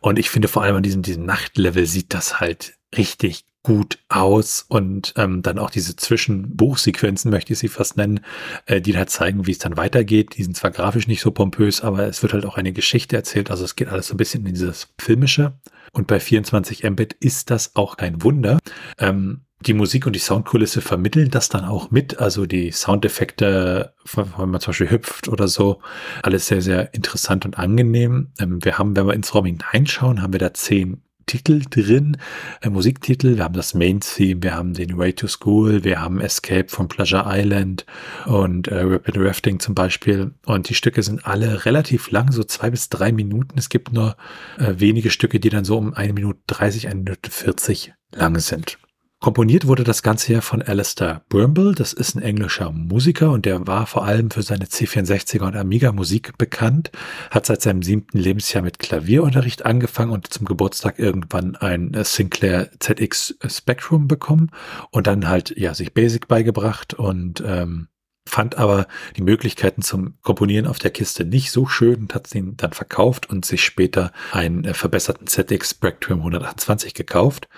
Und 0.00 0.18
ich 0.18 0.30
finde 0.30 0.48
vor 0.48 0.62
allem 0.62 0.76
an 0.76 0.82
diesem, 0.82 1.02
diesem 1.02 1.26
Nachtlevel 1.26 1.84
sieht 1.84 2.14
das 2.14 2.40
halt 2.40 2.78
richtig 2.96 3.44
gut 3.64 3.98
aus 4.08 4.64
und 4.66 5.12
ähm, 5.16 5.42
dann 5.42 5.58
auch 5.58 5.70
diese 5.70 5.94
Zwischenbuchsequenzen, 5.94 7.30
möchte 7.30 7.52
ich 7.52 7.58
sie 7.58 7.68
fast 7.68 7.98
nennen, 7.98 8.20
äh, 8.64 8.80
die 8.80 8.96
halt 8.96 9.10
zeigen, 9.10 9.46
wie 9.46 9.50
es 9.50 9.58
dann 9.58 9.76
weitergeht. 9.76 10.36
Die 10.38 10.44
sind 10.44 10.56
zwar 10.56 10.70
grafisch 10.70 11.06
nicht 11.06 11.20
so 11.20 11.32
pompös, 11.32 11.82
aber 11.82 12.06
es 12.06 12.22
wird 12.22 12.32
halt 12.32 12.46
auch 12.46 12.56
eine 12.56 12.72
Geschichte 12.72 13.16
erzählt. 13.16 13.50
Also 13.50 13.64
es 13.64 13.76
geht 13.76 13.88
alles 13.88 14.06
so 14.06 14.14
ein 14.14 14.16
bisschen 14.16 14.46
in 14.46 14.54
dieses 14.54 14.88
Filmische. 14.98 15.58
Und 15.92 16.06
bei 16.06 16.20
24 16.20 16.84
Mbit 16.84 17.14
ist 17.14 17.50
das 17.50 17.76
auch 17.76 17.96
kein 17.96 18.22
Wunder. 18.22 18.58
Ähm, 18.98 19.42
die 19.66 19.74
Musik 19.74 20.06
und 20.06 20.14
die 20.14 20.20
Soundkulisse 20.20 20.80
vermitteln 20.80 21.30
das 21.30 21.48
dann 21.48 21.64
auch 21.64 21.90
mit. 21.90 22.18
Also 22.20 22.46
die 22.46 22.70
Soundeffekte, 22.70 23.92
wenn 24.14 24.50
man 24.50 24.60
zum 24.60 24.70
Beispiel 24.70 24.90
hüpft 24.90 25.28
oder 25.28 25.48
so, 25.48 25.80
alles 26.22 26.46
sehr, 26.46 26.62
sehr 26.62 26.94
interessant 26.94 27.44
und 27.44 27.58
angenehm. 27.58 28.28
Ähm, 28.38 28.64
wir 28.64 28.78
haben, 28.78 28.94
wenn 28.96 29.06
wir 29.06 29.14
ins 29.14 29.34
Raum 29.34 29.46
hineinschauen, 29.46 30.22
haben 30.22 30.32
wir 30.32 30.40
da 30.40 30.54
zehn 30.54 31.02
Titel 31.28 31.62
drin, 31.70 32.16
äh, 32.60 32.68
Musiktitel. 32.68 33.36
Wir 33.36 33.44
haben 33.44 33.54
das 33.54 33.74
Main 33.74 34.00
Theme, 34.00 34.42
wir 34.42 34.56
haben 34.56 34.74
den 34.74 34.98
Way 34.98 35.12
to 35.12 35.28
School, 35.28 35.84
wir 35.84 36.00
haben 36.00 36.20
Escape 36.20 36.68
from 36.68 36.88
Pleasure 36.88 37.24
Island 37.26 37.86
und 38.26 38.66
äh, 38.66 38.80
Rapid 38.80 39.18
Rafting 39.18 39.60
zum 39.60 39.76
Beispiel. 39.76 40.32
Und 40.44 40.68
die 40.68 40.74
Stücke 40.74 41.04
sind 41.04 41.24
alle 41.24 41.64
relativ 41.64 42.10
lang, 42.10 42.32
so 42.32 42.42
zwei 42.42 42.70
bis 42.70 42.88
drei 42.88 43.12
Minuten. 43.12 43.56
Es 43.56 43.68
gibt 43.68 43.92
nur 43.92 44.16
äh, 44.58 44.74
wenige 44.78 45.10
Stücke, 45.10 45.38
die 45.38 45.50
dann 45.50 45.64
so 45.64 45.78
um 45.78 45.94
eine 45.94 46.12
Minute 46.12 46.40
30, 46.48 46.88
eine 46.88 46.96
Minute 46.96 47.30
40 47.30 47.92
lang 48.12 48.38
sind. 48.40 48.78
Komponiert 49.20 49.66
wurde 49.66 49.82
das 49.82 50.04
Ganze 50.04 50.32
ja 50.32 50.40
von 50.40 50.62
Alistair 50.62 51.22
Brimble. 51.28 51.74
Das 51.74 51.92
ist 51.92 52.14
ein 52.14 52.22
englischer 52.22 52.70
Musiker 52.70 53.32
und 53.32 53.46
der 53.46 53.66
war 53.66 53.86
vor 53.86 54.04
allem 54.04 54.30
für 54.30 54.42
seine 54.42 54.66
C64er 54.66 55.42
und 55.42 55.56
Amiga 55.56 55.90
Musik 55.90 56.38
bekannt. 56.38 56.92
Hat 57.32 57.44
seit 57.44 57.60
seinem 57.60 57.82
siebten 57.82 58.16
Lebensjahr 58.16 58.62
mit 58.62 58.78
Klavierunterricht 58.78 59.66
angefangen 59.66 60.12
und 60.12 60.32
zum 60.32 60.46
Geburtstag 60.46 61.00
irgendwann 61.00 61.56
ein 61.56 61.96
Sinclair 62.04 62.70
ZX 62.78 63.38
Spectrum 63.48 64.06
bekommen 64.06 64.52
und 64.92 65.08
dann 65.08 65.28
halt 65.28 65.52
ja 65.56 65.74
sich 65.74 65.94
Basic 65.94 66.28
beigebracht 66.28 66.94
und 66.94 67.42
ähm, 67.44 67.88
fand 68.24 68.56
aber 68.56 68.86
die 69.16 69.22
Möglichkeiten 69.22 69.82
zum 69.82 70.14
Komponieren 70.22 70.68
auf 70.68 70.78
der 70.78 70.92
Kiste 70.92 71.24
nicht 71.24 71.50
so 71.50 71.66
schön 71.66 72.02
und 72.02 72.14
hat 72.14 72.32
ihn 72.36 72.56
dann 72.56 72.72
verkauft 72.72 73.28
und 73.28 73.44
sich 73.44 73.64
später 73.64 74.12
einen 74.30 74.64
äh, 74.64 74.74
verbesserten 74.74 75.26
ZX 75.26 75.70
Spectrum 75.70 76.18
128 76.20 76.94
gekauft. 76.94 77.48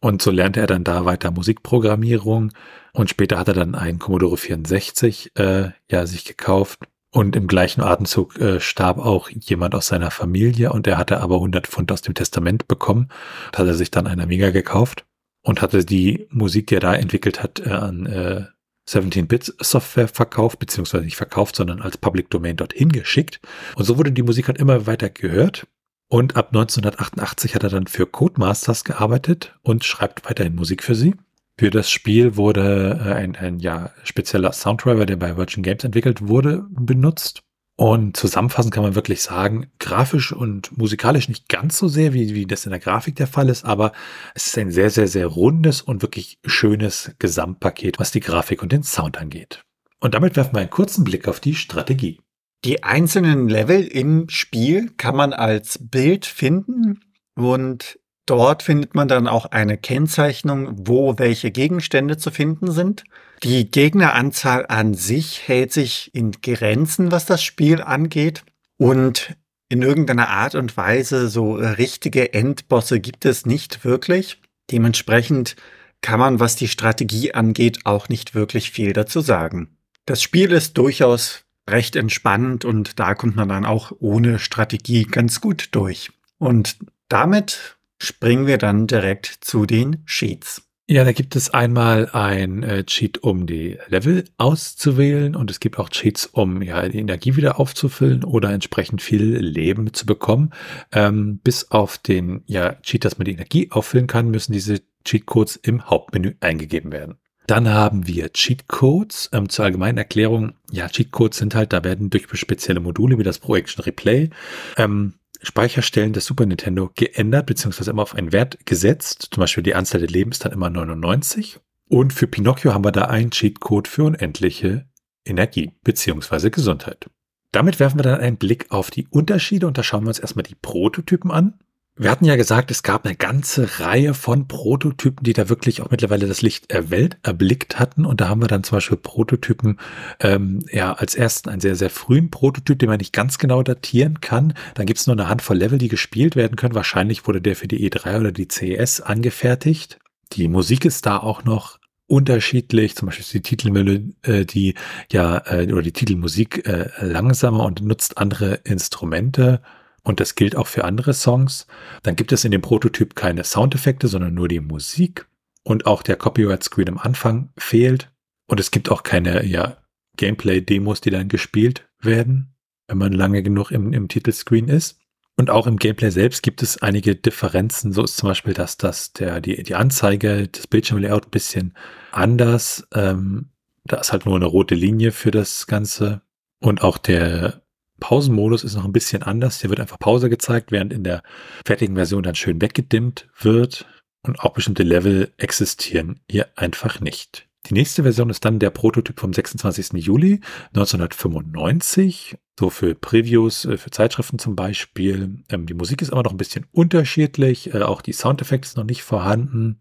Und 0.00 0.22
so 0.22 0.30
lernte 0.30 0.60
er 0.60 0.66
dann 0.66 0.84
da 0.84 1.04
weiter 1.04 1.30
Musikprogrammierung 1.30 2.52
und 2.92 3.10
später 3.10 3.38
hat 3.38 3.48
er 3.48 3.54
dann 3.54 3.74
einen 3.74 3.98
Commodore 3.98 4.36
64 4.36 5.32
äh, 5.36 5.70
ja 5.90 6.06
sich 6.06 6.24
gekauft. 6.24 6.80
Und 7.12 7.34
im 7.34 7.48
gleichen 7.48 7.80
Atemzug 7.80 8.38
äh, 8.38 8.60
starb 8.60 8.98
auch 8.98 9.28
jemand 9.30 9.74
aus 9.74 9.88
seiner 9.88 10.12
Familie 10.12 10.72
und 10.72 10.86
er 10.86 10.96
hatte 10.96 11.20
aber 11.20 11.36
100 11.36 11.66
Pfund 11.66 11.90
aus 11.90 12.02
dem 12.02 12.14
Testament 12.14 12.68
bekommen. 12.68 13.08
Da 13.50 13.58
hat 13.58 13.66
er 13.66 13.74
sich 13.74 13.90
dann 13.90 14.06
einen 14.06 14.20
Amiga 14.20 14.50
gekauft 14.50 15.06
und 15.42 15.60
hatte 15.60 15.84
die 15.84 16.28
Musik, 16.30 16.68
die 16.68 16.76
er 16.76 16.80
da 16.80 16.94
entwickelt 16.94 17.42
hat, 17.42 17.60
äh, 17.66 17.70
an 17.70 18.06
äh, 18.06 18.44
17-Bit-Software 18.88 20.08
verkauft, 20.08 20.58
beziehungsweise 20.58 21.04
nicht 21.04 21.16
verkauft, 21.16 21.56
sondern 21.56 21.82
als 21.82 21.98
Public 21.98 22.30
Domain 22.30 22.56
dorthin 22.56 22.90
geschickt. 22.90 23.40
Und 23.76 23.84
so 23.84 23.98
wurde 23.98 24.12
die 24.12 24.22
Musik 24.22 24.48
halt 24.48 24.58
immer 24.58 24.86
weiter 24.86 25.10
gehört. 25.10 25.66
Und 26.12 26.36
ab 26.36 26.48
1988 26.48 27.54
hat 27.54 27.62
er 27.62 27.70
dann 27.70 27.86
für 27.86 28.04
Codemasters 28.04 28.82
gearbeitet 28.82 29.56
und 29.62 29.84
schreibt 29.84 30.28
weiterhin 30.28 30.56
Musik 30.56 30.82
für 30.82 30.96
sie. 30.96 31.14
Für 31.56 31.70
das 31.70 31.88
Spiel 31.88 32.36
wurde 32.36 33.00
äh, 33.00 33.12
ein, 33.12 33.36
ein 33.36 33.60
ja, 33.60 33.92
spezieller 34.02 34.52
Sounddriver, 34.52 35.06
der 35.06 35.16
bei 35.16 35.36
Virgin 35.36 35.62
Games 35.62 35.84
entwickelt 35.84 36.26
wurde, 36.26 36.66
benutzt. 36.70 37.42
Und 37.76 38.16
zusammenfassend 38.16 38.74
kann 38.74 38.82
man 38.82 38.96
wirklich 38.96 39.22
sagen, 39.22 39.70
grafisch 39.78 40.32
und 40.32 40.76
musikalisch 40.76 41.28
nicht 41.28 41.48
ganz 41.48 41.78
so 41.78 41.86
sehr, 41.86 42.12
wie, 42.12 42.34
wie 42.34 42.44
das 42.44 42.66
in 42.66 42.70
der 42.70 42.80
Grafik 42.80 43.14
der 43.14 43.28
Fall 43.28 43.48
ist, 43.48 43.64
aber 43.64 43.92
es 44.34 44.48
ist 44.48 44.58
ein 44.58 44.72
sehr, 44.72 44.90
sehr, 44.90 45.06
sehr 45.06 45.28
rundes 45.28 45.80
und 45.80 46.02
wirklich 46.02 46.40
schönes 46.44 47.12
Gesamtpaket, 47.20 48.00
was 48.00 48.10
die 48.10 48.20
Grafik 48.20 48.62
und 48.64 48.72
den 48.72 48.82
Sound 48.82 49.16
angeht. 49.16 49.62
Und 50.00 50.14
damit 50.14 50.34
werfen 50.34 50.54
wir 50.54 50.60
einen 50.60 50.70
kurzen 50.70 51.04
Blick 51.04 51.28
auf 51.28 51.38
die 51.38 51.54
Strategie. 51.54 52.18
Die 52.64 52.82
einzelnen 52.82 53.48
Level 53.48 53.86
im 53.86 54.28
Spiel 54.28 54.90
kann 54.96 55.16
man 55.16 55.32
als 55.32 55.78
Bild 55.80 56.26
finden 56.26 57.00
und 57.34 57.98
dort 58.26 58.62
findet 58.62 58.94
man 58.94 59.08
dann 59.08 59.28
auch 59.28 59.46
eine 59.46 59.78
Kennzeichnung, 59.78 60.74
wo 60.86 61.18
welche 61.18 61.50
Gegenstände 61.50 62.18
zu 62.18 62.30
finden 62.30 62.70
sind. 62.70 63.04
Die 63.42 63.70
Gegneranzahl 63.70 64.66
an 64.68 64.92
sich 64.92 65.48
hält 65.48 65.72
sich 65.72 66.14
in 66.14 66.32
Grenzen, 66.32 67.10
was 67.10 67.24
das 67.24 67.42
Spiel 67.42 67.80
angeht. 67.80 68.44
Und 68.76 69.36
in 69.70 69.82
irgendeiner 69.82 70.28
Art 70.28 70.54
und 70.54 70.76
Weise 70.76 71.28
so 71.28 71.54
richtige 71.54 72.34
Endbosse 72.34 73.00
gibt 73.00 73.24
es 73.24 73.46
nicht 73.46 73.84
wirklich. 73.84 74.38
Dementsprechend 74.70 75.56
kann 76.02 76.20
man, 76.20 76.40
was 76.40 76.56
die 76.56 76.68
Strategie 76.68 77.32
angeht, 77.32 77.80
auch 77.84 78.08
nicht 78.08 78.34
wirklich 78.34 78.70
viel 78.70 78.92
dazu 78.92 79.20
sagen. 79.20 79.76
Das 80.06 80.22
Spiel 80.22 80.52
ist 80.52 80.76
durchaus 80.76 81.44
recht 81.68 81.96
entspannt 81.96 82.64
und 82.64 82.98
da 82.98 83.14
kommt 83.14 83.36
man 83.36 83.48
dann 83.48 83.64
auch 83.64 83.92
ohne 84.00 84.38
Strategie 84.38 85.04
ganz 85.04 85.40
gut 85.40 85.68
durch. 85.72 86.10
Und 86.38 86.78
damit 87.08 87.78
springen 87.98 88.46
wir 88.46 88.58
dann 88.58 88.86
direkt 88.86 89.26
zu 89.40 89.66
den 89.66 90.02
Sheets. 90.06 90.62
Ja, 90.90 91.04
da 91.04 91.12
gibt 91.12 91.36
es 91.36 91.50
einmal 91.50 92.10
ein 92.10 92.64
äh, 92.64 92.82
Cheat, 92.82 93.18
um 93.18 93.46
die 93.46 93.78
Level 93.86 94.24
auszuwählen 94.38 95.36
und 95.36 95.48
es 95.48 95.60
gibt 95.60 95.78
auch 95.78 95.88
Cheats, 95.88 96.26
um 96.26 96.62
ja 96.62 96.88
die 96.88 96.98
Energie 96.98 97.36
wieder 97.36 97.60
aufzufüllen 97.60 98.24
oder 98.24 98.50
entsprechend 98.50 99.00
viel 99.00 99.36
Leben 99.36 99.94
zu 99.94 100.04
bekommen. 100.04 100.50
Ähm, 100.90 101.38
bis 101.44 101.70
auf 101.70 101.98
den 101.98 102.42
ja, 102.46 102.74
Cheat, 102.82 103.04
dass 103.04 103.18
man 103.18 103.26
die 103.26 103.34
Energie 103.34 103.70
auffüllen 103.70 104.08
kann, 104.08 104.32
müssen 104.32 104.52
diese 104.52 104.80
Cheatcodes 105.04 105.54
im 105.54 105.88
Hauptmenü 105.88 106.34
eingegeben 106.40 106.90
werden. 106.90 107.19
Dann 107.50 107.68
haben 107.68 108.06
wir 108.06 108.32
Cheatcodes. 108.32 109.28
Ähm, 109.32 109.48
zur 109.48 109.64
allgemeinen 109.64 109.98
Erklärung, 109.98 110.52
ja, 110.70 110.88
Cheatcodes 110.88 111.36
sind 111.36 111.56
halt, 111.56 111.72
da 111.72 111.82
werden 111.82 112.08
durch 112.08 112.28
spezielle 112.34 112.78
Module 112.78 113.18
wie 113.18 113.24
das 113.24 113.40
Pro 113.40 113.56
Action 113.56 113.82
Replay 113.82 114.30
ähm, 114.76 115.14
Speicherstellen 115.42 116.12
des 116.12 116.26
Super 116.26 116.46
Nintendo 116.46 116.92
geändert, 116.94 117.46
beziehungsweise 117.46 117.90
immer 117.90 118.02
auf 118.02 118.14
einen 118.14 118.30
Wert 118.30 118.64
gesetzt. 118.66 119.30
Zum 119.32 119.40
Beispiel 119.40 119.64
die 119.64 119.74
Anzahl 119.74 119.98
der 119.98 120.08
Leben 120.08 120.30
ist 120.30 120.44
dann 120.44 120.52
immer 120.52 120.70
99. 120.70 121.58
Und 121.88 122.12
für 122.12 122.28
Pinocchio 122.28 122.72
haben 122.72 122.84
wir 122.84 122.92
da 122.92 123.06
einen 123.06 123.32
Cheatcode 123.32 123.88
für 123.88 124.04
unendliche 124.04 124.86
Energie, 125.24 125.72
beziehungsweise 125.82 126.52
Gesundheit. 126.52 127.10
Damit 127.50 127.80
werfen 127.80 127.98
wir 127.98 128.04
dann 128.04 128.20
einen 128.20 128.36
Blick 128.36 128.70
auf 128.70 128.92
die 128.92 129.08
Unterschiede 129.08 129.66
und 129.66 129.76
da 129.76 129.82
schauen 129.82 130.04
wir 130.04 130.10
uns 130.10 130.20
erstmal 130.20 130.44
die 130.44 130.54
Prototypen 130.54 131.32
an. 131.32 131.58
Wir 132.00 132.10
hatten 132.10 132.24
ja 132.24 132.36
gesagt, 132.36 132.70
es 132.70 132.82
gab 132.82 133.04
eine 133.04 133.14
ganze 133.14 133.78
Reihe 133.78 134.14
von 134.14 134.48
Prototypen, 134.48 135.22
die 135.22 135.34
da 135.34 135.50
wirklich 135.50 135.82
auch 135.82 135.90
mittlerweile 135.90 136.26
das 136.26 136.40
Licht 136.40 136.70
der 136.72 136.88
Welt 136.88 137.18
erblickt 137.22 137.78
hatten. 137.78 138.06
Und 138.06 138.22
da 138.22 138.28
haben 138.30 138.40
wir 138.40 138.48
dann 138.48 138.64
zum 138.64 138.76
Beispiel 138.76 138.96
Prototypen, 138.96 139.78
ähm, 140.18 140.64
ja, 140.72 140.94
als 140.94 141.14
ersten 141.14 141.50
einen 141.50 141.60
sehr, 141.60 141.76
sehr 141.76 141.90
frühen 141.90 142.30
Prototyp, 142.30 142.78
den 142.78 142.88
man 142.88 142.96
nicht 142.96 143.12
ganz 143.12 143.36
genau 143.36 143.62
datieren 143.62 144.22
kann. 144.22 144.54
Dann 144.76 144.86
gibt 144.86 144.98
es 144.98 145.08
nur 145.08 145.14
eine 145.14 145.28
Handvoll 145.28 145.58
Level, 145.58 145.76
die 145.76 145.88
gespielt 145.88 146.36
werden 146.36 146.56
können. 146.56 146.74
Wahrscheinlich 146.74 147.26
wurde 147.26 147.42
der 147.42 147.54
für 147.54 147.68
die 147.68 147.86
E3 147.86 148.18
oder 148.18 148.32
die 148.32 148.48
CES 148.48 149.02
angefertigt. 149.02 149.98
Die 150.32 150.48
Musik 150.48 150.86
ist 150.86 151.04
da 151.04 151.18
auch 151.18 151.44
noch 151.44 151.80
unterschiedlich, 152.06 152.96
zum 152.96 153.06
Beispiel 153.06 153.24
ist 153.24 153.34
die 153.34 153.42
Titelmelodie, 153.42 154.14
äh, 154.22 154.46
die 154.46 154.74
ja, 155.12 155.42
äh, 155.44 155.70
oder 155.70 155.82
die 155.82 155.92
Titelmusik 155.92 156.66
äh, 156.66 156.88
langsamer 157.02 157.66
und 157.66 157.82
nutzt 157.82 158.16
andere 158.16 158.54
Instrumente. 158.64 159.60
Und 160.02 160.20
das 160.20 160.34
gilt 160.34 160.56
auch 160.56 160.66
für 160.66 160.84
andere 160.84 161.14
Songs. 161.14 161.66
Dann 162.02 162.16
gibt 162.16 162.32
es 162.32 162.44
in 162.44 162.50
dem 162.50 162.62
Prototyp 162.62 163.14
keine 163.14 163.44
Soundeffekte, 163.44 164.08
sondern 164.08 164.34
nur 164.34 164.48
die 164.48 164.60
Musik. 164.60 165.26
Und 165.62 165.86
auch 165.86 166.02
der 166.02 166.16
Copyright-Screen 166.16 166.88
am 166.88 166.98
Anfang 166.98 167.50
fehlt. 167.58 168.10
Und 168.46 168.60
es 168.60 168.70
gibt 168.70 168.90
auch 168.90 169.02
keine 169.02 169.44
ja, 169.44 169.76
Gameplay-Demos, 170.16 171.00
die 171.00 171.10
dann 171.10 171.28
gespielt 171.28 171.88
werden, 172.00 172.54
wenn 172.88 172.98
man 172.98 173.12
lange 173.12 173.42
genug 173.42 173.70
im, 173.70 173.92
im 173.92 174.08
Titelscreen 174.08 174.68
ist. 174.68 174.98
Und 175.36 175.48
auch 175.48 175.66
im 175.66 175.78
Gameplay 175.78 176.10
selbst 176.10 176.42
gibt 176.42 176.62
es 176.62 176.82
einige 176.82 177.14
Differenzen. 177.16 177.92
So 177.92 178.04
ist 178.04 178.16
zum 178.16 178.28
Beispiel, 178.28 178.52
dass 178.52 178.76
das 178.76 179.12
der, 179.12 179.40
die, 179.40 179.62
die 179.62 179.74
Anzeige 179.74 180.48
des 180.48 180.66
Bildschirmlayout 180.66 181.26
ein 181.26 181.30
bisschen 181.30 181.74
anders. 182.12 182.86
Ähm, 182.92 183.50
da 183.84 183.96
ist 183.96 184.12
halt 184.12 184.26
nur 184.26 184.36
eine 184.36 184.46
rote 184.46 184.74
Linie 184.74 185.12
für 185.12 185.30
das 185.30 185.66
Ganze. 185.66 186.20
Und 186.60 186.82
auch 186.82 186.98
der 186.98 187.62
Pausenmodus 188.00 188.64
ist 188.64 188.74
noch 188.74 188.84
ein 188.84 188.92
bisschen 188.92 189.22
anders. 189.22 189.60
Hier 189.60 189.70
wird 189.70 189.80
einfach 189.80 189.98
Pause 189.98 190.28
gezeigt, 190.28 190.72
während 190.72 190.92
in 190.92 191.04
der 191.04 191.22
fertigen 191.64 191.94
Version 191.94 192.22
dann 192.22 192.34
schön 192.34 192.60
weggedimmt 192.60 193.28
wird. 193.38 193.86
Und 194.22 194.40
auch 194.40 194.52
bestimmte 194.52 194.82
Level 194.82 195.32
existieren 195.38 196.20
hier 196.30 196.48
einfach 196.56 197.00
nicht. 197.00 197.46
Die 197.66 197.74
nächste 197.74 198.02
Version 198.02 198.30
ist 198.30 198.44
dann 198.44 198.58
der 198.58 198.70
Prototyp 198.70 199.20
vom 199.20 199.32
26. 199.32 199.92
Juli 200.04 200.40
1995. 200.74 202.36
So 202.58 202.70
für 202.70 202.94
Previews, 202.94 203.64
äh, 203.64 203.76
für 203.76 203.90
Zeitschriften 203.90 204.38
zum 204.38 204.56
Beispiel. 204.56 205.42
Ähm, 205.50 205.66
die 205.66 205.74
Musik 205.74 206.02
ist 206.02 206.10
immer 206.10 206.22
noch 206.22 206.32
ein 206.32 206.38
bisschen 206.38 206.66
unterschiedlich. 206.72 207.74
Äh, 207.74 207.82
auch 207.82 208.02
die 208.02 208.12
Soundeffekte 208.12 208.66
ist 208.66 208.76
noch 208.76 208.84
nicht 208.84 209.02
vorhanden. 209.02 209.78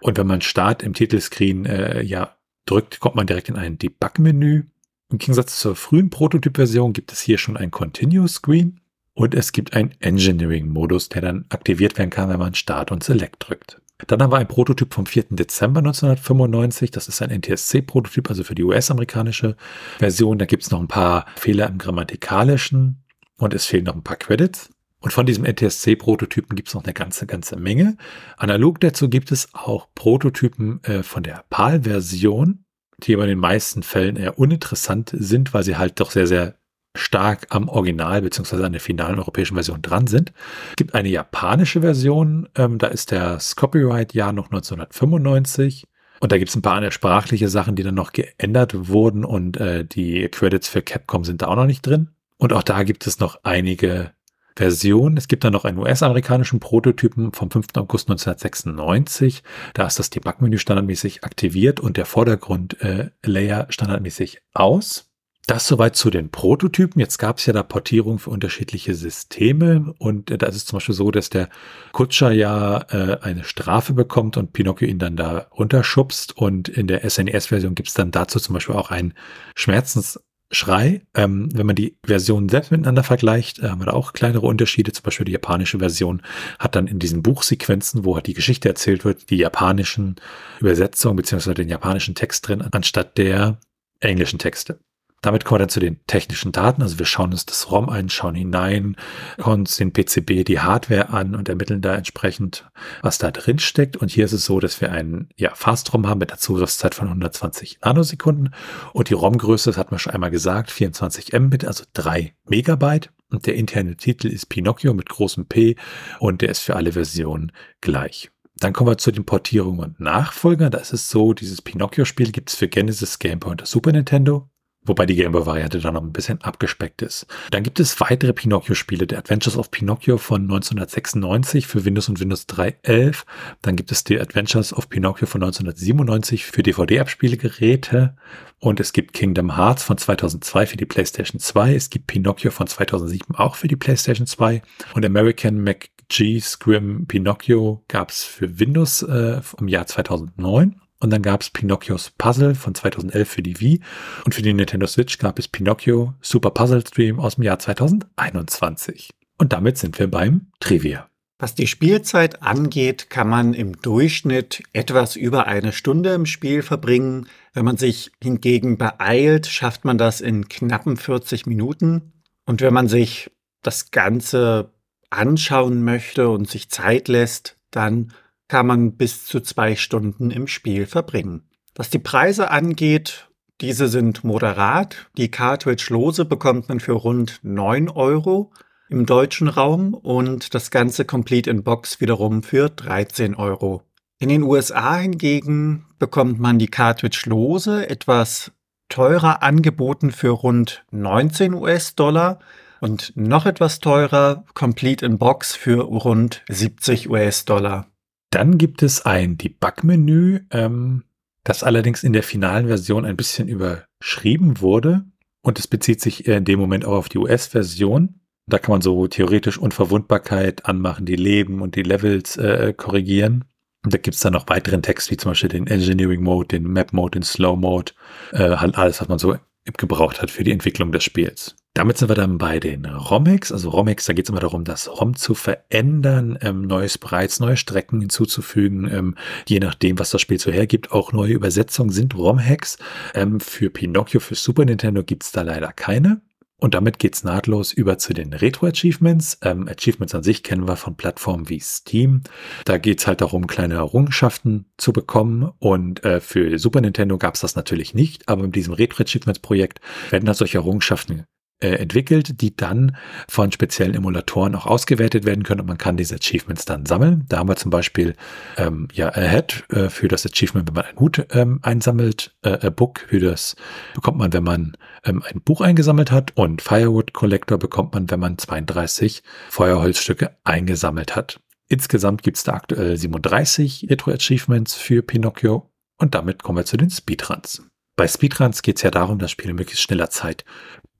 Und 0.00 0.16
wenn 0.16 0.26
man 0.26 0.40
Start 0.40 0.82
im 0.82 0.94
Titelscreen 0.94 1.66
äh, 1.66 2.02
ja 2.02 2.36
drückt, 2.66 3.00
kommt 3.00 3.16
man 3.16 3.26
direkt 3.26 3.48
in 3.48 3.56
ein 3.56 3.78
Debug-Menü. 3.78 4.64
Im 5.10 5.18
Gegensatz 5.18 5.58
zur 5.58 5.74
frühen 5.74 6.08
Prototyp-Version 6.08 6.92
gibt 6.92 7.12
es 7.12 7.20
hier 7.20 7.36
schon 7.36 7.56
ein 7.56 7.72
Continuous 7.72 8.34
Screen 8.34 8.80
und 9.14 9.34
es 9.34 9.50
gibt 9.50 9.74
einen 9.74 9.92
Engineering-Modus, 9.98 11.08
der 11.08 11.22
dann 11.22 11.46
aktiviert 11.48 11.98
werden 11.98 12.10
kann, 12.10 12.28
wenn 12.28 12.38
man 12.38 12.54
Start 12.54 12.92
und 12.92 13.02
Select 13.02 13.48
drückt. 13.48 13.80
Dann 14.06 14.22
haben 14.22 14.32
wir 14.32 14.38
ein 14.38 14.46
Prototyp 14.46 14.94
vom 14.94 15.06
4. 15.06 15.24
Dezember 15.30 15.80
1995. 15.80 16.92
Das 16.92 17.08
ist 17.08 17.20
ein 17.20 17.30
NTSC-Prototyp, 17.30 18.30
also 18.30 18.44
für 18.44 18.54
die 18.54 18.62
US-amerikanische 18.62 19.56
Version. 19.98 20.38
Da 20.38 20.46
gibt 20.46 20.62
es 20.62 20.70
noch 20.70 20.80
ein 20.80 20.88
paar 20.88 21.26
Fehler 21.36 21.68
im 21.68 21.78
Grammatikalischen 21.78 23.02
und 23.36 23.52
es 23.52 23.66
fehlen 23.66 23.84
noch 23.84 23.96
ein 23.96 24.04
paar 24.04 24.16
Credits. 24.16 24.70
Und 25.00 25.12
von 25.12 25.26
diesem 25.26 25.44
NTSC-Prototypen 25.44 26.54
gibt 26.54 26.68
es 26.68 26.74
noch 26.74 26.84
eine 26.84 26.94
ganze, 26.94 27.26
ganze 27.26 27.56
Menge. 27.56 27.96
Analog 28.36 28.80
dazu 28.80 29.08
gibt 29.08 29.32
es 29.32 29.48
auch 29.54 29.88
Prototypen 29.94 30.82
äh, 30.84 31.02
von 31.02 31.24
der 31.24 31.44
PAL-Version 31.50 32.64
die 33.06 33.14
aber 33.14 33.24
in 33.24 33.30
den 33.30 33.38
meisten 33.38 33.82
Fällen 33.82 34.16
eher 34.16 34.38
uninteressant 34.38 35.10
sind, 35.12 35.54
weil 35.54 35.64
sie 35.64 35.76
halt 35.76 36.00
doch 36.00 36.10
sehr, 36.10 36.26
sehr 36.26 36.54
stark 36.96 37.46
am 37.50 37.68
Original 37.68 38.22
beziehungsweise 38.22 38.64
an 38.64 38.72
der 38.72 38.80
finalen 38.80 39.18
europäischen 39.18 39.54
Version 39.54 39.82
dran 39.82 40.06
sind. 40.06 40.32
Es 40.70 40.76
gibt 40.76 40.94
eine 40.94 41.08
japanische 41.08 41.80
Version, 41.80 42.48
ähm, 42.56 42.78
da 42.78 42.88
ist 42.88 43.12
das 43.12 43.56
Copyright-Jahr 43.56 44.32
noch 44.32 44.46
1995. 44.46 45.86
Und 46.20 46.32
da 46.32 46.38
gibt 46.38 46.50
es 46.50 46.56
ein 46.56 46.62
paar 46.62 46.90
sprachliche 46.90 47.48
Sachen, 47.48 47.76
die 47.76 47.82
dann 47.82 47.94
noch 47.94 48.12
geändert 48.12 48.88
wurden 48.88 49.24
und 49.24 49.56
äh, 49.56 49.84
die 49.84 50.28
Credits 50.28 50.68
für 50.68 50.82
Capcom 50.82 51.24
sind 51.24 51.42
da 51.42 51.46
auch 51.46 51.56
noch 51.56 51.66
nicht 51.66 51.86
drin. 51.86 52.10
Und 52.36 52.52
auch 52.52 52.62
da 52.62 52.82
gibt 52.82 53.06
es 53.06 53.20
noch 53.20 53.40
einige 53.42 54.12
Version. 54.56 55.16
Es 55.16 55.28
gibt 55.28 55.44
dann 55.44 55.52
noch 55.52 55.64
einen 55.64 55.78
US-amerikanischen 55.78 56.60
Prototypen 56.60 57.32
vom 57.32 57.50
5. 57.50 57.68
August 57.76 58.08
1996. 58.08 59.42
Da 59.74 59.86
ist 59.86 59.98
das 59.98 60.10
Debug-Menü 60.10 60.58
standardmäßig 60.58 61.24
aktiviert 61.24 61.80
und 61.80 61.96
der 61.96 62.06
Vordergrund-Layer 62.06 63.68
äh, 63.68 63.72
standardmäßig 63.72 64.42
aus. 64.52 65.10
Das 65.46 65.66
soweit 65.66 65.96
zu 65.96 66.10
den 66.10 66.30
Prototypen. 66.30 67.00
Jetzt 67.00 67.18
gab 67.18 67.38
es 67.38 67.46
ja 67.46 67.52
da 67.52 67.64
Portierungen 67.64 68.20
für 68.20 68.30
unterschiedliche 68.30 68.94
Systeme 68.94 69.92
und 69.98 70.30
äh, 70.30 70.38
da 70.38 70.46
ist 70.46 70.54
es 70.54 70.64
zum 70.64 70.76
Beispiel 70.76 70.94
so, 70.94 71.10
dass 71.10 71.28
der 71.28 71.48
Kutscher 71.90 72.30
ja 72.30 72.84
äh, 72.90 73.18
eine 73.20 73.42
Strafe 73.42 73.92
bekommt 73.92 74.36
und 74.36 74.52
Pinocchio 74.52 74.86
ihn 74.86 75.00
dann 75.00 75.16
da 75.16 75.48
runterschubst 75.58 76.36
und 76.36 76.68
in 76.68 76.86
der 76.86 77.08
SNES-Version 77.08 77.74
gibt 77.74 77.88
es 77.88 77.94
dann 77.94 78.12
dazu 78.12 78.38
zum 78.38 78.54
Beispiel 78.54 78.76
auch 78.76 78.92
einen 78.92 79.14
Schmerzens 79.56 80.20
Schrei. 80.52 81.02
Ähm, 81.14 81.48
wenn 81.54 81.66
man 81.66 81.76
die 81.76 81.96
Versionen 82.04 82.48
selbst 82.48 82.72
miteinander 82.72 83.04
vergleicht, 83.04 83.60
äh, 83.60 83.68
haben 83.68 83.80
wir 83.80 83.86
da 83.86 83.92
auch 83.92 84.12
kleinere 84.12 84.46
Unterschiede. 84.46 84.92
Zum 84.92 85.04
Beispiel 85.04 85.26
die 85.26 85.32
japanische 85.32 85.78
Version 85.78 86.22
hat 86.58 86.74
dann 86.74 86.88
in 86.88 86.98
diesen 86.98 87.22
Buchsequenzen, 87.22 88.04
wo 88.04 88.16
halt 88.16 88.26
die 88.26 88.34
Geschichte 88.34 88.68
erzählt 88.68 89.04
wird, 89.04 89.30
die 89.30 89.36
japanischen 89.36 90.16
Übersetzungen 90.60 91.16
beziehungsweise 91.16 91.54
den 91.54 91.68
japanischen 91.68 92.14
Text 92.14 92.48
drin, 92.48 92.62
anstatt 92.62 93.16
der 93.16 93.58
englischen 94.00 94.38
Texte. 94.38 94.80
Damit 95.22 95.44
kommen 95.44 95.56
wir 95.56 95.64
dann 95.64 95.68
zu 95.68 95.80
den 95.80 96.00
technischen 96.06 96.50
Daten. 96.50 96.80
Also 96.80 96.98
wir 96.98 97.04
schauen 97.04 97.32
uns 97.32 97.44
das 97.44 97.70
ROM 97.70 97.90
ein, 97.90 98.08
schauen 98.08 98.34
hinein, 98.34 98.96
schauen 99.38 99.60
uns 99.60 99.76
den 99.76 99.92
PCB, 99.92 100.44
die 100.44 100.60
Hardware 100.60 101.10
an 101.10 101.34
und 101.34 101.50
ermitteln 101.50 101.82
da 101.82 101.94
entsprechend, 101.94 102.70
was 103.02 103.18
da 103.18 103.30
drin 103.30 103.58
steckt. 103.58 103.98
Und 103.98 104.10
hier 104.10 104.24
ist 104.24 104.32
es 104.32 104.46
so, 104.46 104.60
dass 104.60 104.80
wir 104.80 104.92
einen 104.92 105.28
ja, 105.36 105.54
Fast-ROM 105.54 106.06
haben 106.06 106.18
mit 106.18 106.30
einer 106.30 106.40
Zugriffszeit 106.40 106.94
von 106.94 107.08
120 107.08 107.80
Nanosekunden. 107.84 108.54
Und 108.94 109.10
die 109.10 109.14
ROM-Größe, 109.14 109.70
das 109.70 109.76
hatten 109.76 109.90
wir 109.90 109.98
schon 109.98 110.14
einmal 110.14 110.30
gesagt, 110.30 110.70
24 110.70 111.38
Mbit, 111.38 111.66
also 111.66 111.84
3 111.92 112.34
Megabyte. 112.46 113.10
Und 113.30 113.46
der 113.46 113.56
interne 113.56 113.96
Titel 113.96 114.26
ist 114.26 114.46
Pinocchio 114.46 114.94
mit 114.94 115.08
großem 115.10 115.46
P 115.46 115.76
und 116.18 116.40
der 116.40 116.48
ist 116.48 116.60
für 116.60 116.76
alle 116.76 116.92
Versionen 116.92 117.52
gleich. 117.80 118.30
Dann 118.56 118.72
kommen 118.72 118.90
wir 118.90 118.98
zu 118.98 119.12
den 119.12 119.24
Portierungen 119.24 119.80
und 119.80 120.00
Nachfolgern. 120.00 120.70
Da 120.70 120.78
ist 120.78 120.92
es 120.92 121.10
so, 121.10 121.34
dieses 121.34 121.62
Pinocchio-Spiel 121.62 122.32
gibt 122.32 122.50
es 122.50 122.56
für 122.56 122.68
Genesis, 122.68 123.18
Game 123.18 123.38
Boy 123.38 123.52
und 123.52 123.66
Super 123.66 123.92
Nintendo 123.92 124.48
Wobei 124.90 125.06
die 125.06 125.14
Gameboy-Variante 125.14 125.78
dann 125.78 125.94
noch 125.94 126.02
ein 126.02 126.12
bisschen 126.12 126.42
abgespeckt 126.42 127.00
ist. 127.00 127.24
Dann 127.52 127.62
gibt 127.62 127.78
es 127.78 128.00
weitere 128.00 128.32
Pinocchio-Spiele. 128.32 129.06
The 129.08 129.18
Adventures 129.18 129.56
of 129.56 129.70
Pinocchio 129.70 130.18
von 130.18 130.42
1996 130.42 131.68
für 131.68 131.84
Windows 131.84 132.08
und 132.08 132.18
Windows 132.18 132.48
3.11. 132.48 133.18
Dann 133.62 133.76
gibt 133.76 133.92
es 133.92 134.02
The 134.04 134.20
Adventures 134.20 134.72
of 134.72 134.88
Pinocchio 134.88 135.28
von 135.28 135.44
1997 135.44 136.44
für 136.44 136.64
DVD-Abspielgeräte. 136.64 138.16
Und 138.58 138.80
es 138.80 138.92
gibt 138.92 139.12
Kingdom 139.12 139.56
Hearts 139.56 139.84
von 139.84 139.96
2002 139.96 140.66
für 140.66 140.76
die 140.76 140.86
PlayStation 140.86 141.38
2. 141.38 141.76
Es 141.76 141.90
gibt 141.90 142.08
Pinocchio 142.08 142.50
von 142.50 142.66
2007 142.66 143.36
auch 143.36 143.54
für 143.54 143.68
die 143.68 143.76
PlayStation 143.76 144.26
2. 144.26 144.60
Und 144.94 145.06
American 145.06 145.62
McG 145.62 146.40
Scrim 146.40 147.06
Pinocchio 147.06 147.84
gab 147.86 148.10
es 148.10 148.24
für 148.24 148.58
Windows 148.58 149.02
äh, 149.02 149.40
im 149.56 149.68
Jahr 149.68 149.86
2009. 149.86 150.80
Und 151.00 151.10
dann 151.10 151.22
gab 151.22 151.40
es 151.40 151.50
Pinocchios 151.50 152.12
Puzzle 152.18 152.54
von 152.54 152.74
2011 152.74 153.28
für 153.28 153.42
die 153.42 153.58
Wii. 153.58 153.80
Und 154.24 154.34
für 154.34 154.42
die 154.42 154.52
Nintendo 154.52 154.86
Switch 154.86 155.18
gab 155.18 155.38
es 155.38 155.48
Pinocchio 155.48 156.14
Super 156.20 156.50
Puzzle 156.50 156.86
Stream 156.86 157.18
aus 157.18 157.36
dem 157.36 157.44
Jahr 157.44 157.58
2021. 157.58 159.10
Und 159.38 159.52
damit 159.54 159.78
sind 159.78 159.98
wir 159.98 160.10
beim 160.10 160.48
Trivia. 160.60 161.08
Was 161.38 161.54
die 161.54 161.66
Spielzeit 161.66 162.42
angeht, 162.42 163.08
kann 163.08 163.26
man 163.26 163.54
im 163.54 163.80
Durchschnitt 163.80 164.62
etwas 164.74 165.16
über 165.16 165.46
eine 165.46 165.72
Stunde 165.72 166.10
im 166.12 166.26
Spiel 166.26 166.62
verbringen. 166.62 167.28
Wenn 167.54 167.64
man 167.64 167.78
sich 167.78 168.12
hingegen 168.22 168.76
beeilt, 168.76 169.46
schafft 169.46 169.86
man 169.86 169.96
das 169.96 170.20
in 170.20 170.50
knappen 170.50 170.98
40 170.98 171.46
Minuten. 171.46 172.12
Und 172.44 172.60
wenn 172.60 172.74
man 172.74 172.88
sich 172.88 173.30
das 173.62 173.90
Ganze 173.90 174.70
anschauen 175.08 175.82
möchte 175.82 176.28
und 176.28 176.46
sich 176.46 176.68
Zeit 176.68 177.08
lässt, 177.08 177.56
dann 177.70 178.12
kann 178.50 178.66
man 178.66 178.96
bis 178.96 179.26
zu 179.26 179.38
zwei 179.40 179.76
Stunden 179.76 180.32
im 180.32 180.48
Spiel 180.48 180.86
verbringen. 180.86 181.44
Was 181.76 181.88
die 181.88 182.00
Preise 182.00 182.50
angeht, 182.50 183.28
diese 183.60 183.86
sind 183.86 184.24
moderat. 184.24 185.08
Die 185.16 185.30
Cartridge-Lose 185.30 186.24
bekommt 186.24 186.68
man 186.68 186.80
für 186.80 186.94
rund 186.94 187.38
9 187.44 187.88
Euro 187.88 188.50
im 188.88 189.06
deutschen 189.06 189.46
Raum 189.46 189.94
und 189.94 190.52
das 190.52 190.72
ganze 190.72 191.04
Complete 191.04 191.48
in 191.48 191.62
Box 191.62 192.00
wiederum 192.00 192.42
für 192.42 192.68
13 192.68 193.36
Euro. 193.36 193.84
In 194.18 194.28
den 194.28 194.42
USA 194.42 194.96
hingegen 194.96 195.86
bekommt 196.00 196.40
man 196.40 196.58
die 196.58 196.66
Cartridge-Lose 196.66 197.88
etwas 197.88 198.50
teurer 198.88 199.44
angeboten 199.44 200.10
für 200.10 200.30
rund 200.30 200.84
19 200.90 201.54
US-Dollar 201.54 202.40
und 202.80 203.12
noch 203.14 203.46
etwas 203.46 203.78
teurer 203.78 204.44
Complete 204.54 205.06
in 205.06 205.18
Box 205.18 205.54
für 205.54 205.84
rund 205.84 206.42
70 206.48 207.08
US-Dollar. 207.08 207.86
Dann 208.30 208.58
gibt 208.58 208.82
es 208.82 209.04
ein 209.04 209.36
Debug-Menü, 209.36 210.40
ähm, 210.50 211.04
das 211.44 211.62
allerdings 211.62 212.04
in 212.04 212.12
der 212.12 212.22
finalen 212.22 212.68
Version 212.68 213.04
ein 213.04 213.16
bisschen 213.16 213.48
überschrieben 213.48 214.60
wurde. 214.60 215.04
Und 215.42 215.58
es 215.58 215.66
bezieht 215.66 216.00
sich 216.00 216.26
in 216.26 216.44
dem 216.44 216.60
Moment 216.60 216.84
auch 216.84 216.96
auf 216.96 217.08
die 217.08 217.18
US-Version. 217.18 218.20
Da 218.46 218.58
kann 218.58 218.72
man 218.72 218.82
so 218.82 219.06
theoretisch 219.06 219.58
Unverwundbarkeit 219.58 220.66
anmachen, 220.66 221.06
die 221.06 221.16
Leben 221.16 221.62
und 221.62 221.76
die 221.76 221.82
Levels 221.82 222.36
äh, 222.36 222.72
korrigieren. 222.76 223.44
Und 223.84 223.94
da 223.94 223.98
gibt 223.98 224.14
es 224.14 224.20
dann 224.20 224.34
noch 224.34 224.48
weiteren 224.48 224.82
Text, 224.82 225.10
wie 225.10 225.16
zum 225.16 225.30
Beispiel 225.30 225.48
den 225.48 225.66
Engineering 225.66 226.22
Mode, 226.22 226.48
den 226.48 226.64
Map 226.64 226.92
Mode, 226.92 227.12
den 227.12 227.22
Slow 227.22 227.56
Mode, 227.56 227.92
äh, 228.32 228.56
halt 228.56 228.76
alles, 228.76 229.00
was 229.00 229.08
man 229.08 229.18
so 229.18 229.36
gebraucht 229.64 230.20
hat 230.20 230.30
für 230.30 230.44
die 230.44 230.52
Entwicklung 230.52 230.92
des 230.92 231.04
Spiels. 231.04 231.56
Damit 231.74 231.98
sind 231.98 232.08
wir 232.08 232.16
dann 232.16 232.36
bei 232.36 232.58
den 232.58 232.84
ROMEX. 232.84 233.52
Also 233.52 233.70
ROMEX, 233.70 234.04
da 234.06 234.12
geht 234.12 234.26
es 234.26 234.30
immer 234.30 234.40
darum, 234.40 234.64
das 234.64 234.88
ROM 234.88 235.14
zu 235.14 235.34
verändern, 235.34 236.36
ähm, 236.42 236.62
neues 236.62 236.94
Sprites, 236.94 237.38
neue 237.38 237.56
Strecken 237.56 238.00
hinzuzufügen, 238.00 238.90
ähm, 238.92 239.14
je 239.46 239.60
nachdem, 239.60 239.98
was 239.98 240.10
das 240.10 240.20
Spiel 240.20 240.40
so 240.40 240.50
hergibt. 240.50 240.90
Auch 240.90 241.12
neue 241.12 241.32
Übersetzungen 241.32 241.90
sind 241.90 242.16
ROM-Hacks. 242.16 242.78
Ähm, 243.14 243.38
für 243.38 243.70
Pinocchio, 243.70 244.18
für 244.18 244.34
Super 244.34 244.64
Nintendo 244.64 245.04
gibt 245.04 245.22
es 245.22 245.32
da 245.32 245.42
leider 245.42 245.72
keine. 245.72 246.22
Und 246.56 246.74
damit 246.74 246.98
geht's 246.98 247.24
nahtlos 247.24 247.72
über 247.72 247.98
zu 247.98 248.12
den 248.12 248.34
Retro-Achievements. 248.34 249.38
Ähm, 249.42 249.66
Achievements 249.68 250.14
an 250.14 250.24
sich 250.24 250.42
kennen 250.42 250.68
wir 250.68 250.76
von 250.76 250.96
Plattformen 250.96 251.48
wie 251.48 251.60
Steam. 251.60 252.22
Da 252.66 252.78
geht's 252.78 253.06
halt 253.06 253.22
darum, 253.22 253.46
kleine 253.46 253.74
Errungenschaften 253.74 254.66
zu 254.76 254.92
bekommen. 254.92 255.50
Und 255.58 256.04
äh, 256.04 256.20
für 256.20 256.58
Super 256.58 256.80
Nintendo 256.80 257.16
gab's 257.16 257.40
das 257.40 257.56
natürlich 257.56 257.94
nicht. 257.94 258.28
Aber 258.28 258.44
in 258.44 258.52
diesem 258.52 258.74
Retro-Achievements-Projekt 258.74 259.80
werden 260.10 260.26
da 260.26 260.34
solche 260.34 260.58
Errungenschaften 260.58 261.24
äh, 261.60 261.74
entwickelt, 261.74 262.40
die 262.40 262.56
dann 262.56 262.96
von 263.28 263.52
speziellen 263.52 263.94
Emulatoren 263.94 264.54
auch 264.54 264.66
ausgewertet 264.66 265.24
werden 265.24 265.44
können 265.44 265.60
und 265.60 265.66
man 265.66 265.78
kann 265.78 265.96
diese 265.96 266.16
Achievements 266.16 266.64
dann 266.64 266.86
sammeln. 266.86 267.24
Da 267.28 267.38
haben 267.38 267.48
wir 267.48 267.56
zum 267.56 267.70
Beispiel 267.70 268.14
ähm, 268.56 268.88
ja 268.92 269.08
Ahead 269.08 269.64
äh, 269.70 269.88
für 269.90 270.08
das 270.08 270.26
Achievement, 270.26 270.66
wenn 270.68 270.74
man 270.74 270.84
ein 270.84 270.98
Hut 270.98 271.26
ähm, 271.32 271.60
einsammelt, 271.62 272.34
äh, 272.42 272.66
a 272.66 272.70
Book 272.70 273.06
für 273.08 273.20
das 273.20 273.56
bekommt 273.94 274.18
man, 274.18 274.32
wenn 274.32 274.44
man 274.44 274.76
ähm, 275.04 275.22
ein 275.22 275.40
Buch 275.42 275.60
eingesammelt 275.60 276.10
hat 276.10 276.36
und 276.36 276.62
Firewood 276.62 277.12
Collector 277.12 277.58
bekommt 277.58 277.94
man, 277.94 278.10
wenn 278.10 278.20
man 278.20 278.38
32 278.38 279.22
Feuerholzstücke 279.50 280.36
eingesammelt 280.44 281.14
hat. 281.14 281.40
Insgesamt 281.68 282.22
gibt 282.22 282.36
es 282.36 282.44
da 282.44 282.54
aktuell 282.54 282.96
37 282.96 283.86
Retro-Achievements 283.88 284.74
für 284.74 285.02
Pinocchio 285.02 285.70
und 285.98 286.14
damit 286.14 286.42
kommen 286.42 286.58
wir 286.58 286.64
zu 286.64 286.76
den 286.76 286.90
Speedruns. 286.90 287.62
Bei 287.96 288.08
Speedruns 288.08 288.62
geht 288.62 288.76
es 288.76 288.82
ja 288.82 288.90
darum, 288.90 289.18
das 289.18 289.30
Spiel 289.30 289.50
in 289.50 289.56
möglichst 289.56 289.82
schneller 289.82 290.08
Zeit 290.08 290.44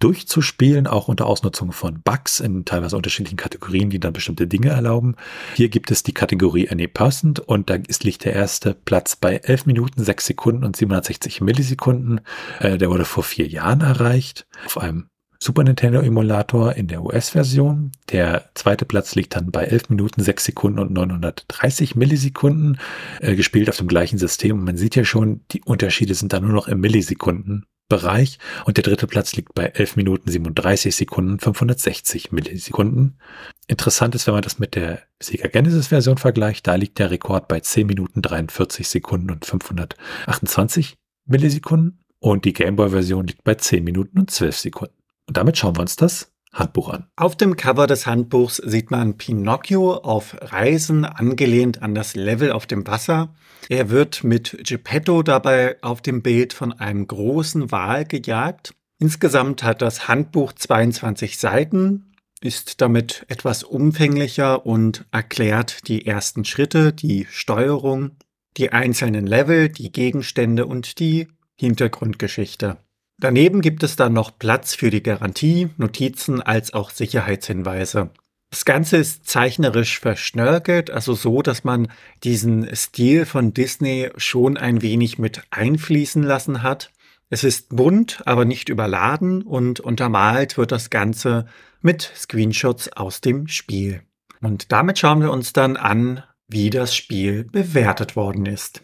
durchzuspielen, 0.00 0.86
auch 0.86 1.08
unter 1.08 1.26
Ausnutzung 1.26 1.72
von 1.72 2.02
Bugs 2.02 2.40
in 2.40 2.64
teilweise 2.64 2.96
unterschiedlichen 2.96 3.36
Kategorien, 3.36 3.90
die 3.90 4.00
dann 4.00 4.12
bestimmte 4.12 4.46
Dinge 4.46 4.70
erlauben. 4.70 5.14
Hier 5.54 5.68
gibt 5.68 5.90
es 5.90 6.02
die 6.02 6.14
Kategorie 6.14 6.68
Any 6.68 6.88
Person 6.88 7.34
und 7.46 7.70
da 7.70 7.74
ist, 7.74 8.02
liegt 8.02 8.24
der 8.24 8.32
erste 8.32 8.74
Platz 8.74 9.14
bei 9.16 9.36
11 9.36 9.66
Minuten, 9.66 10.02
6 10.02 10.26
Sekunden 10.26 10.64
und 10.64 10.76
760 10.76 11.40
Millisekunden. 11.40 12.20
Äh, 12.58 12.78
der 12.78 12.90
wurde 12.90 13.04
vor 13.04 13.22
vier 13.22 13.46
Jahren 13.46 13.82
erreicht 13.82 14.46
auf 14.64 14.78
einem 14.78 15.06
Super 15.42 15.64
Nintendo 15.64 16.00
Emulator 16.00 16.74
in 16.74 16.86
der 16.86 17.02
US-Version. 17.02 17.92
Der 18.10 18.50
zweite 18.54 18.84
Platz 18.84 19.14
liegt 19.14 19.34
dann 19.34 19.50
bei 19.50 19.64
11 19.64 19.88
Minuten, 19.88 20.22
6 20.22 20.44
Sekunden 20.44 20.78
und 20.78 20.92
930 20.92 21.96
Millisekunden, 21.96 22.78
äh, 23.20 23.34
gespielt 23.34 23.70
auf 23.70 23.78
dem 23.78 23.88
gleichen 23.88 24.18
System. 24.18 24.58
Und 24.58 24.64
man 24.64 24.76
sieht 24.76 24.96
ja 24.96 25.04
schon, 25.04 25.40
die 25.52 25.62
Unterschiede 25.62 26.14
sind 26.14 26.34
da 26.34 26.40
nur 26.40 26.52
noch 26.52 26.68
im 26.68 26.80
Millisekunden 26.80 27.64
Bereich 27.90 28.38
und 28.64 28.78
der 28.78 28.84
dritte 28.84 29.06
Platz 29.06 29.36
liegt 29.36 29.52
bei 29.52 29.66
11 29.66 29.96
Minuten 29.96 30.30
37 30.30 30.96
Sekunden 30.96 31.38
560 31.38 32.32
Millisekunden. 32.32 33.18
Interessant 33.66 34.14
ist, 34.14 34.26
wenn 34.26 34.32
man 34.32 34.42
das 34.42 34.58
mit 34.58 34.74
der 34.74 35.02
Sega 35.20 35.48
Genesis 35.48 35.88
Version 35.88 36.16
vergleicht, 36.16 36.66
da 36.66 36.76
liegt 36.76 36.98
der 36.98 37.10
Rekord 37.10 37.48
bei 37.48 37.60
10 37.60 37.86
Minuten 37.86 38.22
43 38.22 38.88
Sekunden 38.88 39.30
und 39.30 39.44
528 39.44 40.96
Millisekunden 41.26 42.02
und 42.18 42.46
die 42.46 42.54
Gameboy 42.54 42.88
Version 42.88 43.26
liegt 43.26 43.44
bei 43.44 43.56
10 43.56 43.84
Minuten 43.84 44.18
und 44.18 44.30
12 44.30 44.56
Sekunden. 44.56 44.94
Und 45.26 45.36
damit 45.36 45.58
schauen 45.58 45.76
wir 45.76 45.82
uns 45.82 45.96
das 45.96 46.32
Handbuch 46.52 46.88
an. 46.88 47.06
Auf 47.16 47.36
dem 47.36 47.56
Cover 47.56 47.86
des 47.86 48.06
Handbuchs 48.06 48.56
sieht 48.56 48.90
man 48.90 49.16
Pinocchio 49.16 49.94
auf 49.94 50.36
Reisen 50.40 51.04
angelehnt 51.04 51.82
an 51.82 51.94
das 51.94 52.16
Level 52.16 52.52
auf 52.52 52.66
dem 52.66 52.86
Wasser. 52.86 53.34
Er 53.68 53.90
wird 53.90 54.24
mit 54.24 54.58
Geppetto 54.64 55.22
dabei 55.22 55.76
auf 55.82 56.02
dem 56.02 56.22
Bild 56.22 56.52
von 56.52 56.72
einem 56.72 57.06
großen 57.06 57.70
Wal 57.70 58.04
gejagt. 58.04 58.74
Insgesamt 58.98 59.62
hat 59.62 59.80
das 59.80 60.08
Handbuch 60.08 60.52
22 60.52 61.38
Seiten, 61.38 62.14
ist 62.40 62.80
damit 62.80 63.24
etwas 63.28 63.62
umfänglicher 63.62 64.66
und 64.66 65.06
erklärt 65.12 65.88
die 65.88 66.06
ersten 66.06 66.44
Schritte, 66.44 66.92
die 66.92 67.26
Steuerung, 67.30 68.12
die 68.56 68.72
einzelnen 68.72 69.26
Level, 69.26 69.68
die 69.68 69.92
Gegenstände 69.92 70.66
und 70.66 70.98
die 70.98 71.28
Hintergrundgeschichte. 71.56 72.78
Daneben 73.20 73.60
gibt 73.60 73.82
es 73.82 73.96
dann 73.96 74.14
noch 74.14 74.38
Platz 74.38 74.74
für 74.74 74.88
die 74.88 75.02
Garantie, 75.02 75.68
Notizen 75.76 76.40
als 76.40 76.72
auch 76.72 76.88
Sicherheitshinweise. 76.88 78.10
Das 78.50 78.64
Ganze 78.64 78.96
ist 78.96 79.28
zeichnerisch 79.28 80.00
verschnörkelt, 80.00 80.90
also 80.90 81.12
so, 81.12 81.42
dass 81.42 81.62
man 81.62 81.88
diesen 82.24 82.74
Stil 82.74 83.26
von 83.26 83.52
Disney 83.52 84.08
schon 84.16 84.56
ein 84.56 84.80
wenig 84.80 85.18
mit 85.18 85.42
einfließen 85.50 86.22
lassen 86.22 86.62
hat. 86.62 86.90
Es 87.28 87.44
ist 87.44 87.76
bunt, 87.76 88.22
aber 88.24 88.46
nicht 88.46 88.70
überladen 88.70 89.42
und 89.42 89.80
untermalt 89.80 90.56
wird 90.56 90.72
das 90.72 90.88
Ganze 90.88 91.46
mit 91.82 92.10
Screenshots 92.16 92.90
aus 92.94 93.20
dem 93.20 93.46
Spiel. 93.48 94.02
Und 94.40 94.72
damit 94.72 94.98
schauen 94.98 95.20
wir 95.20 95.30
uns 95.30 95.52
dann 95.52 95.76
an, 95.76 96.24
wie 96.48 96.70
das 96.70 96.96
Spiel 96.96 97.44
bewertet 97.44 98.16
worden 98.16 98.46
ist. 98.46 98.82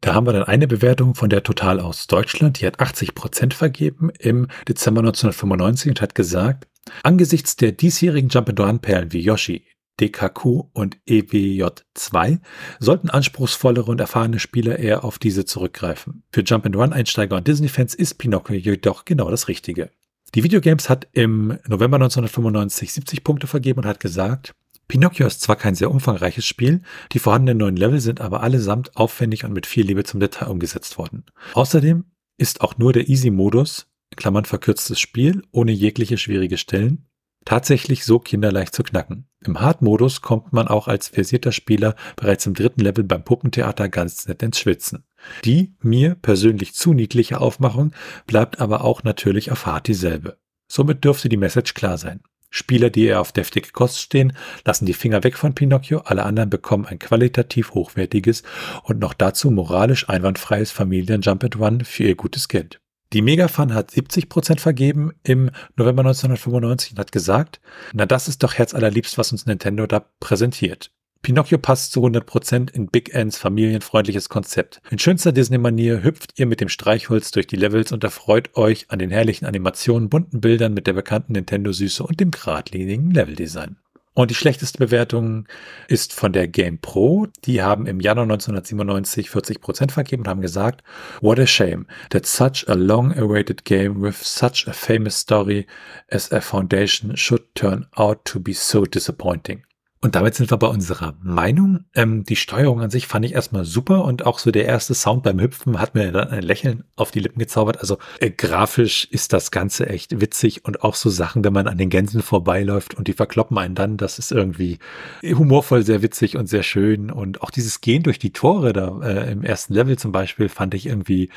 Da 0.00 0.14
haben 0.14 0.26
wir 0.26 0.32
dann 0.32 0.44
eine 0.44 0.66
Bewertung 0.66 1.14
von 1.14 1.28
der 1.28 1.42
Total 1.42 1.78
aus 1.78 2.06
Deutschland, 2.06 2.60
die 2.60 2.66
hat 2.66 2.80
80 2.80 3.14
Prozent 3.14 3.52
vergeben 3.52 4.10
im 4.18 4.48
Dezember 4.66 5.00
1995 5.00 5.90
und 5.90 6.00
hat 6.00 6.14
gesagt, 6.14 6.66
angesichts 7.02 7.56
der 7.56 7.72
diesjährigen 7.72 8.30
Jump-and-Run-Perlen 8.30 9.12
wie 9.12 9.20
Yoshi, 9.20 9.66
DKQ 10.00 10.44
und 10.72 10.96
EWJ2 11.06 12.38
sollten 12.78 13.10
anspruchsvollere 13.10 13.90
und 13.90 14.00
erfahrene 14.00 14.38
Spieler 14.38 14.78
eher 14.78 15.04
auf 15.04 15.18
diese 15.18 15.44
zurückgreifen. 15.44 16.22
Für 16.32 16.42
Jump-and-Run-Einsteiger 16.42 17.36
und 17.36 17.46
Disney-Fans 17.46 17.94
ist 17.94 18.14
Pinocchio 18.14 18.56
jedoch 18.56 19.04
genau 19.04 19.30
das 19.30 19.48
Richtige. 19.48 19.90
Die 20.34 20.44
Videogames 20.44 20.88
hat 20.88 21.08
im 21.12 21.58
November 21.66 21.96
1995 21.96 22.92
70 22.94 23.24
Punkte 23.24 23.46
vergeben 23.46 23.80
und 23.80 23.86
hat 23.86 24.00
gesagt, 24.00 24.54
Pinocchio 24.90 25.28
ist 25.28 25.40
zwar 25.40 25.54
kein 25.54 25.76
sehr 25.76 25.88
umfangreiches 25.88 26.44
Spiel, 26.44 26.82
die 27.12 27.20
vorhandenen 27.20 27.58
neuen 27.58 27.76
Level 27.76 28.00
sind 28.00 28.20
aber 28.20 28.42
allesamt 28.42 28.96
aufwendig 28.96 29.44
und 29.44 29.52
mit 29.52 29.66
viel 29.66 29.86
Liebe 29.86 30.02
zum 30.02 30.18
Detail 30.18 30.48
umgesetzt 30.48 30.98
worden. 30.98 31.26
Außerdem 31.54 32.06
ist 32.38 32.60
auch 32.60 32.76
nur 32.76 32.92
der 32.92 33.08
Easy-Modus 33.08 33.86
Klammern 34.16 34.46
verkürztes 34.46 34.98
Spiel, 34.98 35.44
ohne 35.52 35.70
jegliche 35.70 36.18
schwierige 36.18 36.58
Stellen, 36.58 37.06
tatsächlich 37.44 38.04
so 38.04 38.18
kinderleicht 38.18 38.74
zu 38.74 38.82
knacken. 38.82 39.28
Im 39.44 39.60
Hard-Modus 39.60 40.22
kommt 40.22 40.52
man 40.52 40.66
auch 40.66 40.88
als 40.88 41.06
versierter 41.06 41.52
Spieler 41.52 41.94
bereits 42.16 42.44
im 42.46 42.54
dritten 42.54 42.80
Level 42.80 43.04
beim 43.04 43.22
Puppentheater 43.22 43.88
ganz 43.88 44.26
nett 44.26 44.42
ins 44.42 44.58
Schwitzen. 44.58 45.04
Die 45.44 45.76
mir 45.80 46.16
persönlich 46.16 46.74
zu 46.74 46.94
niedliche 46.94 47.40
Aufmachung 47.40 47.92
bleibt 48.26 48.60
aber 48.60 48.82
auch 48.82 49.04
natürlich 49.04 49.52
auf 49.52 49.66
Hard 49.66 49.86
dieselbe. 49.86 50.38
Somit 50.66 51.04
dürfte 51.04 51.28
die 51.28 51.36
Message 51.36 51.74
klar 51.74 51.96
sein. 51.96 52.22
Spieler, 52.50 52.90
die 52.90 53.06
eher 53.06 53.20
auf 53.20 53.32
deftige 53.32 53.70
Kost 53.70 54.00
stehen, 54.00 54.32
lassen 54.64 54.84
die 54.84 54.92
Finger 54.92 55.22
weg 55.22 55.38
von 55.38 55.54
Pinocchio, 55.54 56.00
alle 56.00 56.24
anderen 56.24 56.50
bekommen 56.50 56.84
ein 56.84 56.98
qualitativ 56.98 57.72
hochwertiges 57.74 58.42
und 58.82 58.98
noch 58.98 59.14
dazu 59.14 59.50
moralisch 59.50 60.08
einwandfreies 60.08 60.72
Familien-Jump 60.72 61.44
and 61.44 61.58
Run 61.58 61.84
für 61.84 62.04
ihr 62.04 62.16
gutes 62.16 62.48
Geld. 62.48 62.80
Die 63.12 63.22
Megafun 63.22 63.74
hat 63.74 63.90
70 63.90 64.28
Prozent 64.28 64.60
vergeben 64.60 65.12
im 65.24 65.50
November 65.76 66.02
1995 66.02 66.92
und 66.92 66.98
hat 66.98 67.10
gesagt, 67.10 67.60
na 67.92 68.06
das 68.06 68.28
ist 68.28 68.42
doch 68.42 68.54
herzallerliebst, 68.54 69.18
was 69.18 69.32
uns 69.32 69.46
Nintendo 69.46 69.86
da 69.86 70.04
präsentiert. 70.20 70.92
Pinocchio 71.22 71.58
passt 71.58 71.92
zu 71.92 72.04
100% 72.04 72.72
in 72.72 72.88
Big 72.88 73.14
Ends 73.14 73.36
familienfreundliches 73.36 74.30
Konzept. 74.30 74.80
In 74.90 74.98
schönster 74.98 75.32
Disney-Manier 75.32 76.02
hüpft 76.02 76.38
ihr 76.38 76.46
mit 76.46 76.60
dem 76.60 76.70
Streichholz 76.70 77.30
durch 77.30 77.46
die 77.46 77.56
Levels 77.56 77.92
und 77.92 78.02
erfreut 78.02 78.56
euch 78.56 78.86
an 78.88 78.98
den 78.98 79.10
herrlichen 79.10 79.44
Animationen, 79.44 80.08
bunten 80.08 80.40
Bildern 80.40 80.72
mit 80.72 80.86
der 80.86 80.94
bekannten 80.94 81.34
Nintendo-Süße 81.34 82.02
und 82.02 82.20
dem 82.20 82.30
geradlinigen 82.30 83.10
Leveldesign. 83.10 83.76
Und 84.12 84.30
die 84.30 84.34
schlechteste 84.34 84.78
Bewertung 84.78 85.46
ist 85.88 86.12
von 86.12 86.32
der 86.32 86.48
Game 86.48 86.78
Pro. 86.78 87.28
Die 87.44 87.62
haben 87.62 87.86
im 87.86 88.00
Januar 88.00 88.24
1997 88.24 89.28
40% 89.28 89.92
vergeben 89.92 90.22
und 90.22 90.28
haben 90.28 90.40
gesagt, 90.40 90.82
what 91.20 91.38
a 91.38 91.46
shame 91.46 91.86
that 92.10 92.26
such 92.26 92.68
a 92.68 92.74
long-awaited 92.74 93.64
game 93.64 94.02
with 94.02 94.16
such 94.20 94.66
a 94.66 94.72
famous 94.72 95.18
story 95.18 95.66
as 96.10 96.32
a 96.32 96.40
foundation 96.40 97.16
should 97.16 97.54
turn 97.54 97.86
out 97.94 98.24
to 98.24 98.40
be 98.40 98.52
so 98.52 98.84
disappointing. 98.84 99.62
Und 100.02 100.14
damit 100.14 100.34
sind 100.34 100.50
wir 100.50 100.56
bei 100.56 100.66
unserer 100.66 101.14
Meinung. 101.22 101.84
Ähm, 101.94 102.24
die 102.24 102.36
Steuerung 102.36 102.80
an 102.80 102.88
sich 102.88 103.06
fand 103.06 103.26
ich 103.26 103.34
erstmal 103.34 103.66
super 103.66 104.04
und 104.04 104.24
auch 104.24 104.38
so 104.38 104.50
der 104.50 104.64
erste 104.64 104.94
Sound 104.94 105.22
beim 105.22 105.38
Hüpfen 105.38 105.78
hat 105.78 105.94
mir 105.94 106.10
dann 106.10 106.28
ein 106.28 106.42
Lächeln 106.42 106.84
auf 106.96 107.10
die 107.10 107.20
Lippen 107.20 107.38
gezaubert. 107.38 107.80
Also 107.80 107.98
äh, 108.18 108.30
grafisch 108.30 109.04
ist 109.10 109.34
das 109.34 109.50
Ganze 109.50 109.90
echt 109.90 110.18
witzig 110.22 110.64
und 110.64 110.82
auch 110.84 110.94
so 110.94 111.10
Sachen, 111.10 111.44
wenn 111.44 111.52
man 111.52 111.66
an 111.66 111.76
den 111.76 111.90
Gänsen 111.90 112.22
vorbeiläuft 112.22 112.94
und 112.94 113.08
die 113.08 113.12
verkloppen 113.12 113.58
einen 113.58 113.74
dann, 113.74 113.98
das 113.98 114.18
ist 114.18 114.32
irgendwie 114.32 114.78
humorvoll 115.22 115.82
sehr 115.82 116.00
witzig 116.00 116.38
und 116.38 116.46
sehr 116.46 116.62
schön. 116.62 117.10
Und 117.10 117.42
auch 117.42 117.50
dieses 117.50 117.82
Gehen 117.82 118.02
durch 118.02 118.18
die 118.18 118.32
Tore 118.32 118.72
da 118.72 119.00
äh, 119.02 119.30
im 119.30 119.42
ersten 119.42 119.74
Level 119.74 119.98
zum 119.98 120.12
Beispiel 120.12 120.48
fand 120.48 120.72
ich 120.72 120.86
irgendwie, 120.86 121.28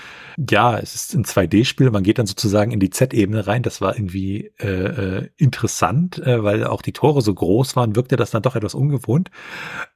ja, 0.49 0.79
es 0.79 0.95
ist 0.95 1.13
ein 1.15 1.25
2D-Spiel, 1.25 1.91
man 1.91 2.03
geht 2.03 2.17
dann 2.17 2.27
sozusagen 2.27 2.71
in 2.71 2.79
die 2.79 2.91
Z-Ebene 2.91 3.45
rein. 3.45 3.61
Das 3.61 3.81
war 3.81 3.97
irgendwie 3.97 4.53
äh, 4.57 4.67
äh, 4.67 5.29
interessant, 5.35 6.19
äh, 6.19 6.41
weil 6.45 6.63
auch 6.63 6.81
die 6.81 6.93
Tore 6.93 7.21
so 7.21 7.33
groß 7.33 7.75
waren, 7.75 7.97
wirkte 7.97 8.15
das 8.15 8.31
dann 8.31 8.41
doch 8.41 8.52
doch 8.53 8.57
etwas 8.57 8.75
ungewohnt. 8.75 9.31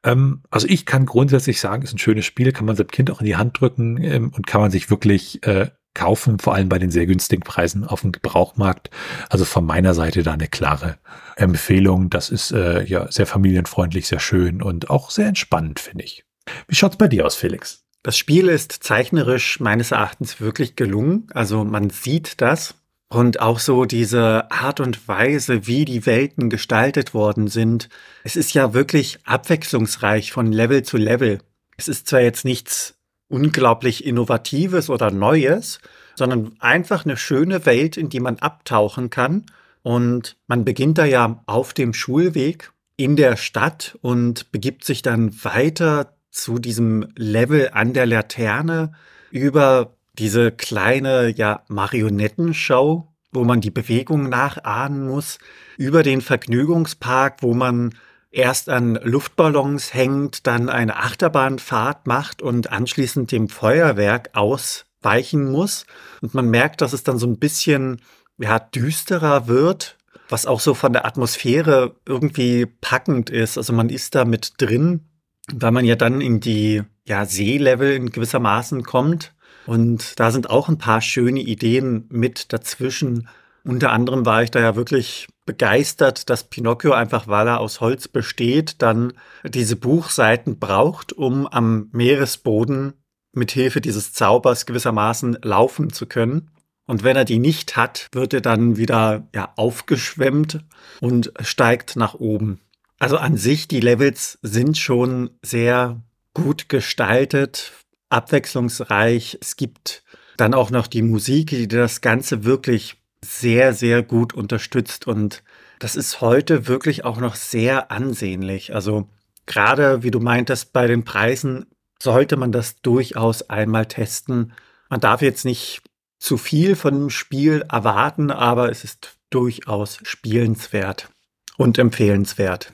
Ähm, 0.03 0.41
also 0.49 0.67
ich 0.67 0.85
kann 0.85 1.05
grundsätzlich 1.05 1.59
sagen, 1.59 1.83
ist 1.83 1.93
ein 1.93 1.99
schönes 1.99 2.25
Spiel, 2.25 2.51
kann 2.51 2.65
man 2.65 2.75
seinem 2.75 2.87
Kind 2.87 3.11
auch 3.11 3.19
in 3.19 3.25
die 3.25 3.35
Hand 3.35 3.59
drücken 3.59 4.01
ähm, 4.01 4.31
und 4.35 4.47
kann 4.47 4.61
man 4.61 4.71
sich 4.71 4.89
wirklich 4.89 5.43
äh, 5.45 5.69
kaufen, 5.93 6.37
vor 6.39 6.53
allem 6.53 6.69
bei 6.69 6.77
den 6.77 6.91
sehr 6.91 7.07
günstigen 7.07 7.41
Preisen 7.41 7.83
auf 7.83 8.01
dem 8.01 8.11
Gebrauchmarkt. 8.11 8.91
Also 9.29 9.45
von 9.45 9.65
meiner 9.65 9.93
Seite 9.93 10.23
da 10.23 10.33
eine 10.33 10.47
klare 10.47 10.97
Empfehlung. 11.35 12.09
Das 12.09 12.29
ist 12.29 12.51
äh, 12.51 12.83
ja 12.83 13.11
sehr 13.11 13.25
familienfreundlich, 13.25 14.07
sehr 14.07 14.19
schön 14.19 14.61
und 14.61 14.89
auch 14.89 15.09
sehr 15.09 15.27
entspannend, 15.27 15.79
finde 15.79 16.03
ich. 16.03 16.23
Wie 16.67 16.75
schaut's 16.75 16.97
bei 16.97 17.07
dir 17.07 17.25
aus, 17.25 17.35
Felix? 17.35 17.83
Das 18.03 18.17
Spiel 18.17 18.47
ist 18.47 18.71
zeichnerisch 18.71 19.59
meines 19.59 19.91
Erachtens 19.91 20.39
wirklich 20.39 20.75
gelungen. 20.75 21.27
Also 21.33 21.65
man 21.65 21.89
sieht 21.89 22.41
das. 22.41 22.75
Und 23.09 23.39
auch 23.39 23.59
so 23.59 23.85
diese 23.85 24.51
Art 24.51 24.79
und 24.81 25.07
Weise, 25.07 25.65
wie 25.65 25.85
die 25.85 26.05
Welten 26.05 26.49
gestaltet 26.49 27.13
worden 27.13 27.47
sind. 27.47 27.87
Es 28.23 28.35
ist 28.35 28.53
ja 28.53 28.73
wirklich 28.73 29.19
abwechslungsreich 29.23 30.33
von 30.33 30.51
Level 30.51 30.83
zu 30.83 30.97
Level. 30.97 31.39
Es 31.77 31.87
ist 31.87 32.07
zwar 32.07 32.19
jetzt 32.19 32.43
nichts 32.43 32.95
unglaublich 33.29 34.05
Innovatives 34.05 34.89
oder 34.89 35.11
Neues, 35.11 35.79
sondern 36.15 36.55
einfach 36.59 37.05
eine 37.05 37.17
schöne 37.17 37.65
Welt, 37.65 37.95
in 37.95 38.09
die 38.09 38.19
man 38.19 38.39
abtauchen 38.39 39.09
kann. 39.09 39.45
Und 39.83 40.35
man 40.47 40.65
beginnt 40.65 40.97
da 40.97 41.05
ja 41.05 41.43
auf 41.45 41.73
dem 41.73 41.93
Schulweg 41.93 42.73
in 42.97 43.15
der 43.15 43.37
Stadt 43.37 43.97
und 44.01 44.51
begibt 44.51 44.83
sich 44.83 45.01
dann 45.01 45.43
weiter 45.43 46.17
zu 46.31 46.59
diesem 46.59 47.07
Level 47.15 47.69
an 47.71 47.93
der 47.93 48.05
Laterne 48.05 48.91
über 49.31 49.96
diese 50.19 50.51
kleine, 50.51 51.29
ja, 51.29 51.63
Marionettenshow, 51.67 53.07
wo 53.31 53.43
man 53.43 53.61
die 53.61 53.71
Bewegung 53.71 54.29
nachahmen 54.29 55.07
muss, 55.07 55.37
über 55.77 56.03
den 56.03 56.21
Vergnügungspark, 56.21 57.37
wo 57.41 57.53
man 57.53 57.93
erst 58.31 58.69
an 58.69 58.99
Luftballons 59.03 59.93
hängt, 59.93 60.47
dann 60.47 60.69
eine 60.69 60.97
Achterbahnfahrt 60.97 62.07
macht 62.07 62.41
und 62.41 62.71
anschließend 62.71 63.31
dem 63.31 63.49
Feuerwerk 63.49 64.31
ausweichen 64.33 65.51
muss. 65.51 65.85
Und 66.21 66.33
man 66.33 66.49
merkt, 66.49 66.81
dass 66.81 66.93
es 66.93 67.03
dann 67.03 67.17
so 67.17 67.27
ein 67.27 67.39
bisschen, 67.39 68.01
ja, 68.37 68.59
düsterer 68.59 69.47
wird, 69.47 69.97
was 70.29 70.45
auch 70.45 70.59
so 70.59 70.73
von 70.73 70.93
der 70.93 71.05
Atmosphäre 71.05 71.95
irgendwie 72.05 72.65
packend 72.65 73.29
ist. 73.29 73.57
Also 73.57 73.73
man 73.73 73.89
ist 73.89 74.15
da 74.15 74.25
mit 74.25 74.53
drin, 74.57 75.05
weil 75.53 75.71
man 75.71 75.85
ja 75.85 75.95
dann 75.95 76.21
in 76.21 76.39
die, 76.39 76.83
ja, 77.05 77.25
Seelevel 77.25 77.93
in 77.93 78.09
gewissermaßen 78.11 78.83
kommt 78.83 79.33
und 79.67 80.19
da 80.19 80.31
sind 80.31 80.49
auch 80.49 80.69
ein 80.69 80.77
paar 80.77 81.01
schöne 81.01 81.41
Ideen 81.41 82.05
mit 82.09 82.53
dazwischen. 82.53 83.27
Unter 83.63 83.91
anderem 83.91 84.25
war 84.25 84.41
ich 84.41 84.49
da 84.49 84.61
ja 84.61 84.75
wirklich 84.77 85.27
begeistert, 85.45 86.29
dass 86.29 86.45
Pinocchio 86.45 86.93
einfach, 86.93 87.27
weil 87.27 87.47
er 87.47 87.59
aus 87.59 87.81
Holz 87.81 88.07
besteht, 88.07 88.81
dann 88.81 89.13
diese 89.43 89.75
Buchseiten 89.75 90.57
braucht, 90.57 91.11
um 91.11 91.45
am 91.47 91.89
Meeresboden 91.91 92.93
mit 93.33 93.51
Hilfe 93.51 93.81
dieses 93.81 94.13
Zaubers 94.13 94.65
gewissermaßen 94.65 95.39
laufen 95.43 95.91
zu 95.91 96.05
können. 96.05 96.49
Und 96.85 97.03
wenn 97.03 97.17
er 97.17 97.25
die 97.25 97.39
nicht 97.39 97.75
hat, 97.75 98.07
wird 98.13 98.33
er 98.33 98.41
dann 98.41 98.77
wieder 98.77 99.27
ja, 99.35 99.51
aufgeschwemmt 99.57 100.63
und 101.01 101.33
steigt 101.41 101.97
nach 101.97 102.13
oben. 102.13 102.61
Also 102.99 103.17
an 103.17 103.35
sich, 103.35 103.67
die 103.67 103.81
Levels 103.81 104.39
sind 104.41 104.77
schon 104.77 105.31
sehr 105.43 106.01
gut 106.33 106.69
gestaltet, 106.69 107.73
abwechslungsreich. 108.09 109.37
Es 109.41 109.55
gibt 109.55 110.03
dann 110.37 110.53
auch 110.53 110.69
noch 110.69 110.87
die 110.87 111.01
Musik, 111.01 111.49
die 111.49 111.67
das 111.67 112.01
Ganze 112.01 112.43
wirklich 112.43 112.97
sehr, 113.23 113.73
sehr 113.73 114.03
gut 114.03 114.33
unterstützt. 114.33 115.07
Und 115.07 115.43
das 115.79 115.95
ist 115.95 116.21
heute 116.21 116.67
wirklich 116.67 117.05
auch 117.05 117.19
noch 117.19 117.35
sehr 117.35 117.91
ansehnlich. 117.91 118.73
Also 118.73 119.07
gerade, 119.45 120.03
wie 120.03 120.11
du 120.11 120.19
meintest, 120.19 120.73
bei 120.73 120.87
den 120.87 121.03
Preisen 121.03 121.65
sollte 122.01 122.37
man 122.37 122.51
das 122.51 122.81
durchaus 122.81 123.49
einmal 123.49 123.87
testen. 123.87 124.53
Man 124.89 124.99
darf 124.99 125.21
jetzt 125.21 125.45
nicht 125.45 125.81
zu 126.19 126.37
viel 126.37 126.75
von 126.75 126.93
dem 126.93 127.09
Spiel 127.09 127.63
erwarten, 127.69 128.31
aber 128.31 128.71
es 128.71 128.83
ist 128.83 129.17
durchaus 129.29 129.99
spielenswert 130.03 131.09
und 131.57 131.77
empfehlenswert. 131.77 132.73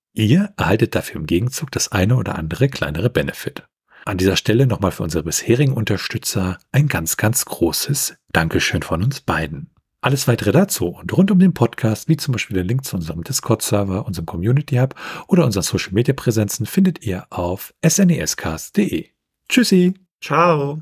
Ihr 0.13 0.53
erhaltet 0.57 0.95
dafür 0.95 1.21
im 1.21 1.27
Gegenzug 1.27 1.71
das 1.71 1.91
eine 1.91 2.15
oder 2.15 2.37
andere 2.37 2.67
kleinere 2.69 3.09
Benefit. 3.09 3.63
An 4.05 4.17
dieser 4.17 4.35
Stelle 4.35 4.65
nochmal 4.65 4.91
für 4.91 5.03
unsere 5.03 5.23
bisherigen 5.23 5.73
Unterstützer 5.73 6.57
ein 6.71 6.87
ganz, 6.87 7.17
ganz 7.17 7.45
großes 7.45 8.15
Dankeschön 8.31 8.81
von 8.81 9.03
uns 9.03 9.21
beiden. 9.21 9.69
Alles 10.01 10.27
weitere 10.27 10.51
dazu 10.51 10.87
und 10.87 11.15
rund 11.15 11.29
um 11.29 11.37
den 11.37 11.53
Podcast, 11.53 12.09
wie 12.09 12.17
zum 12.17 12.31
Beispiel 12.31 12.55
der 12.55 12.63
Link 12.63 12.83
zu 12.83 12.95
unserem 12.95 13.23
Discord-Server, 13.23 14.07
unserem 14.07 14.25
Community 14.25 14.77
Hub 14.77 14.95
oder 15.27 15.45
unseren 15.45 15.61
Social 15.61 15.93
Media 15.93 16.15
Präsenzen 16.15 16.65
findet 16.65 17.05
ihr 17.05 17.27
auf 17.29 17.73
snescast.de. 17.87 19.09
Tschüssi. 19.47 19.93
Ciao. 20.19 20.81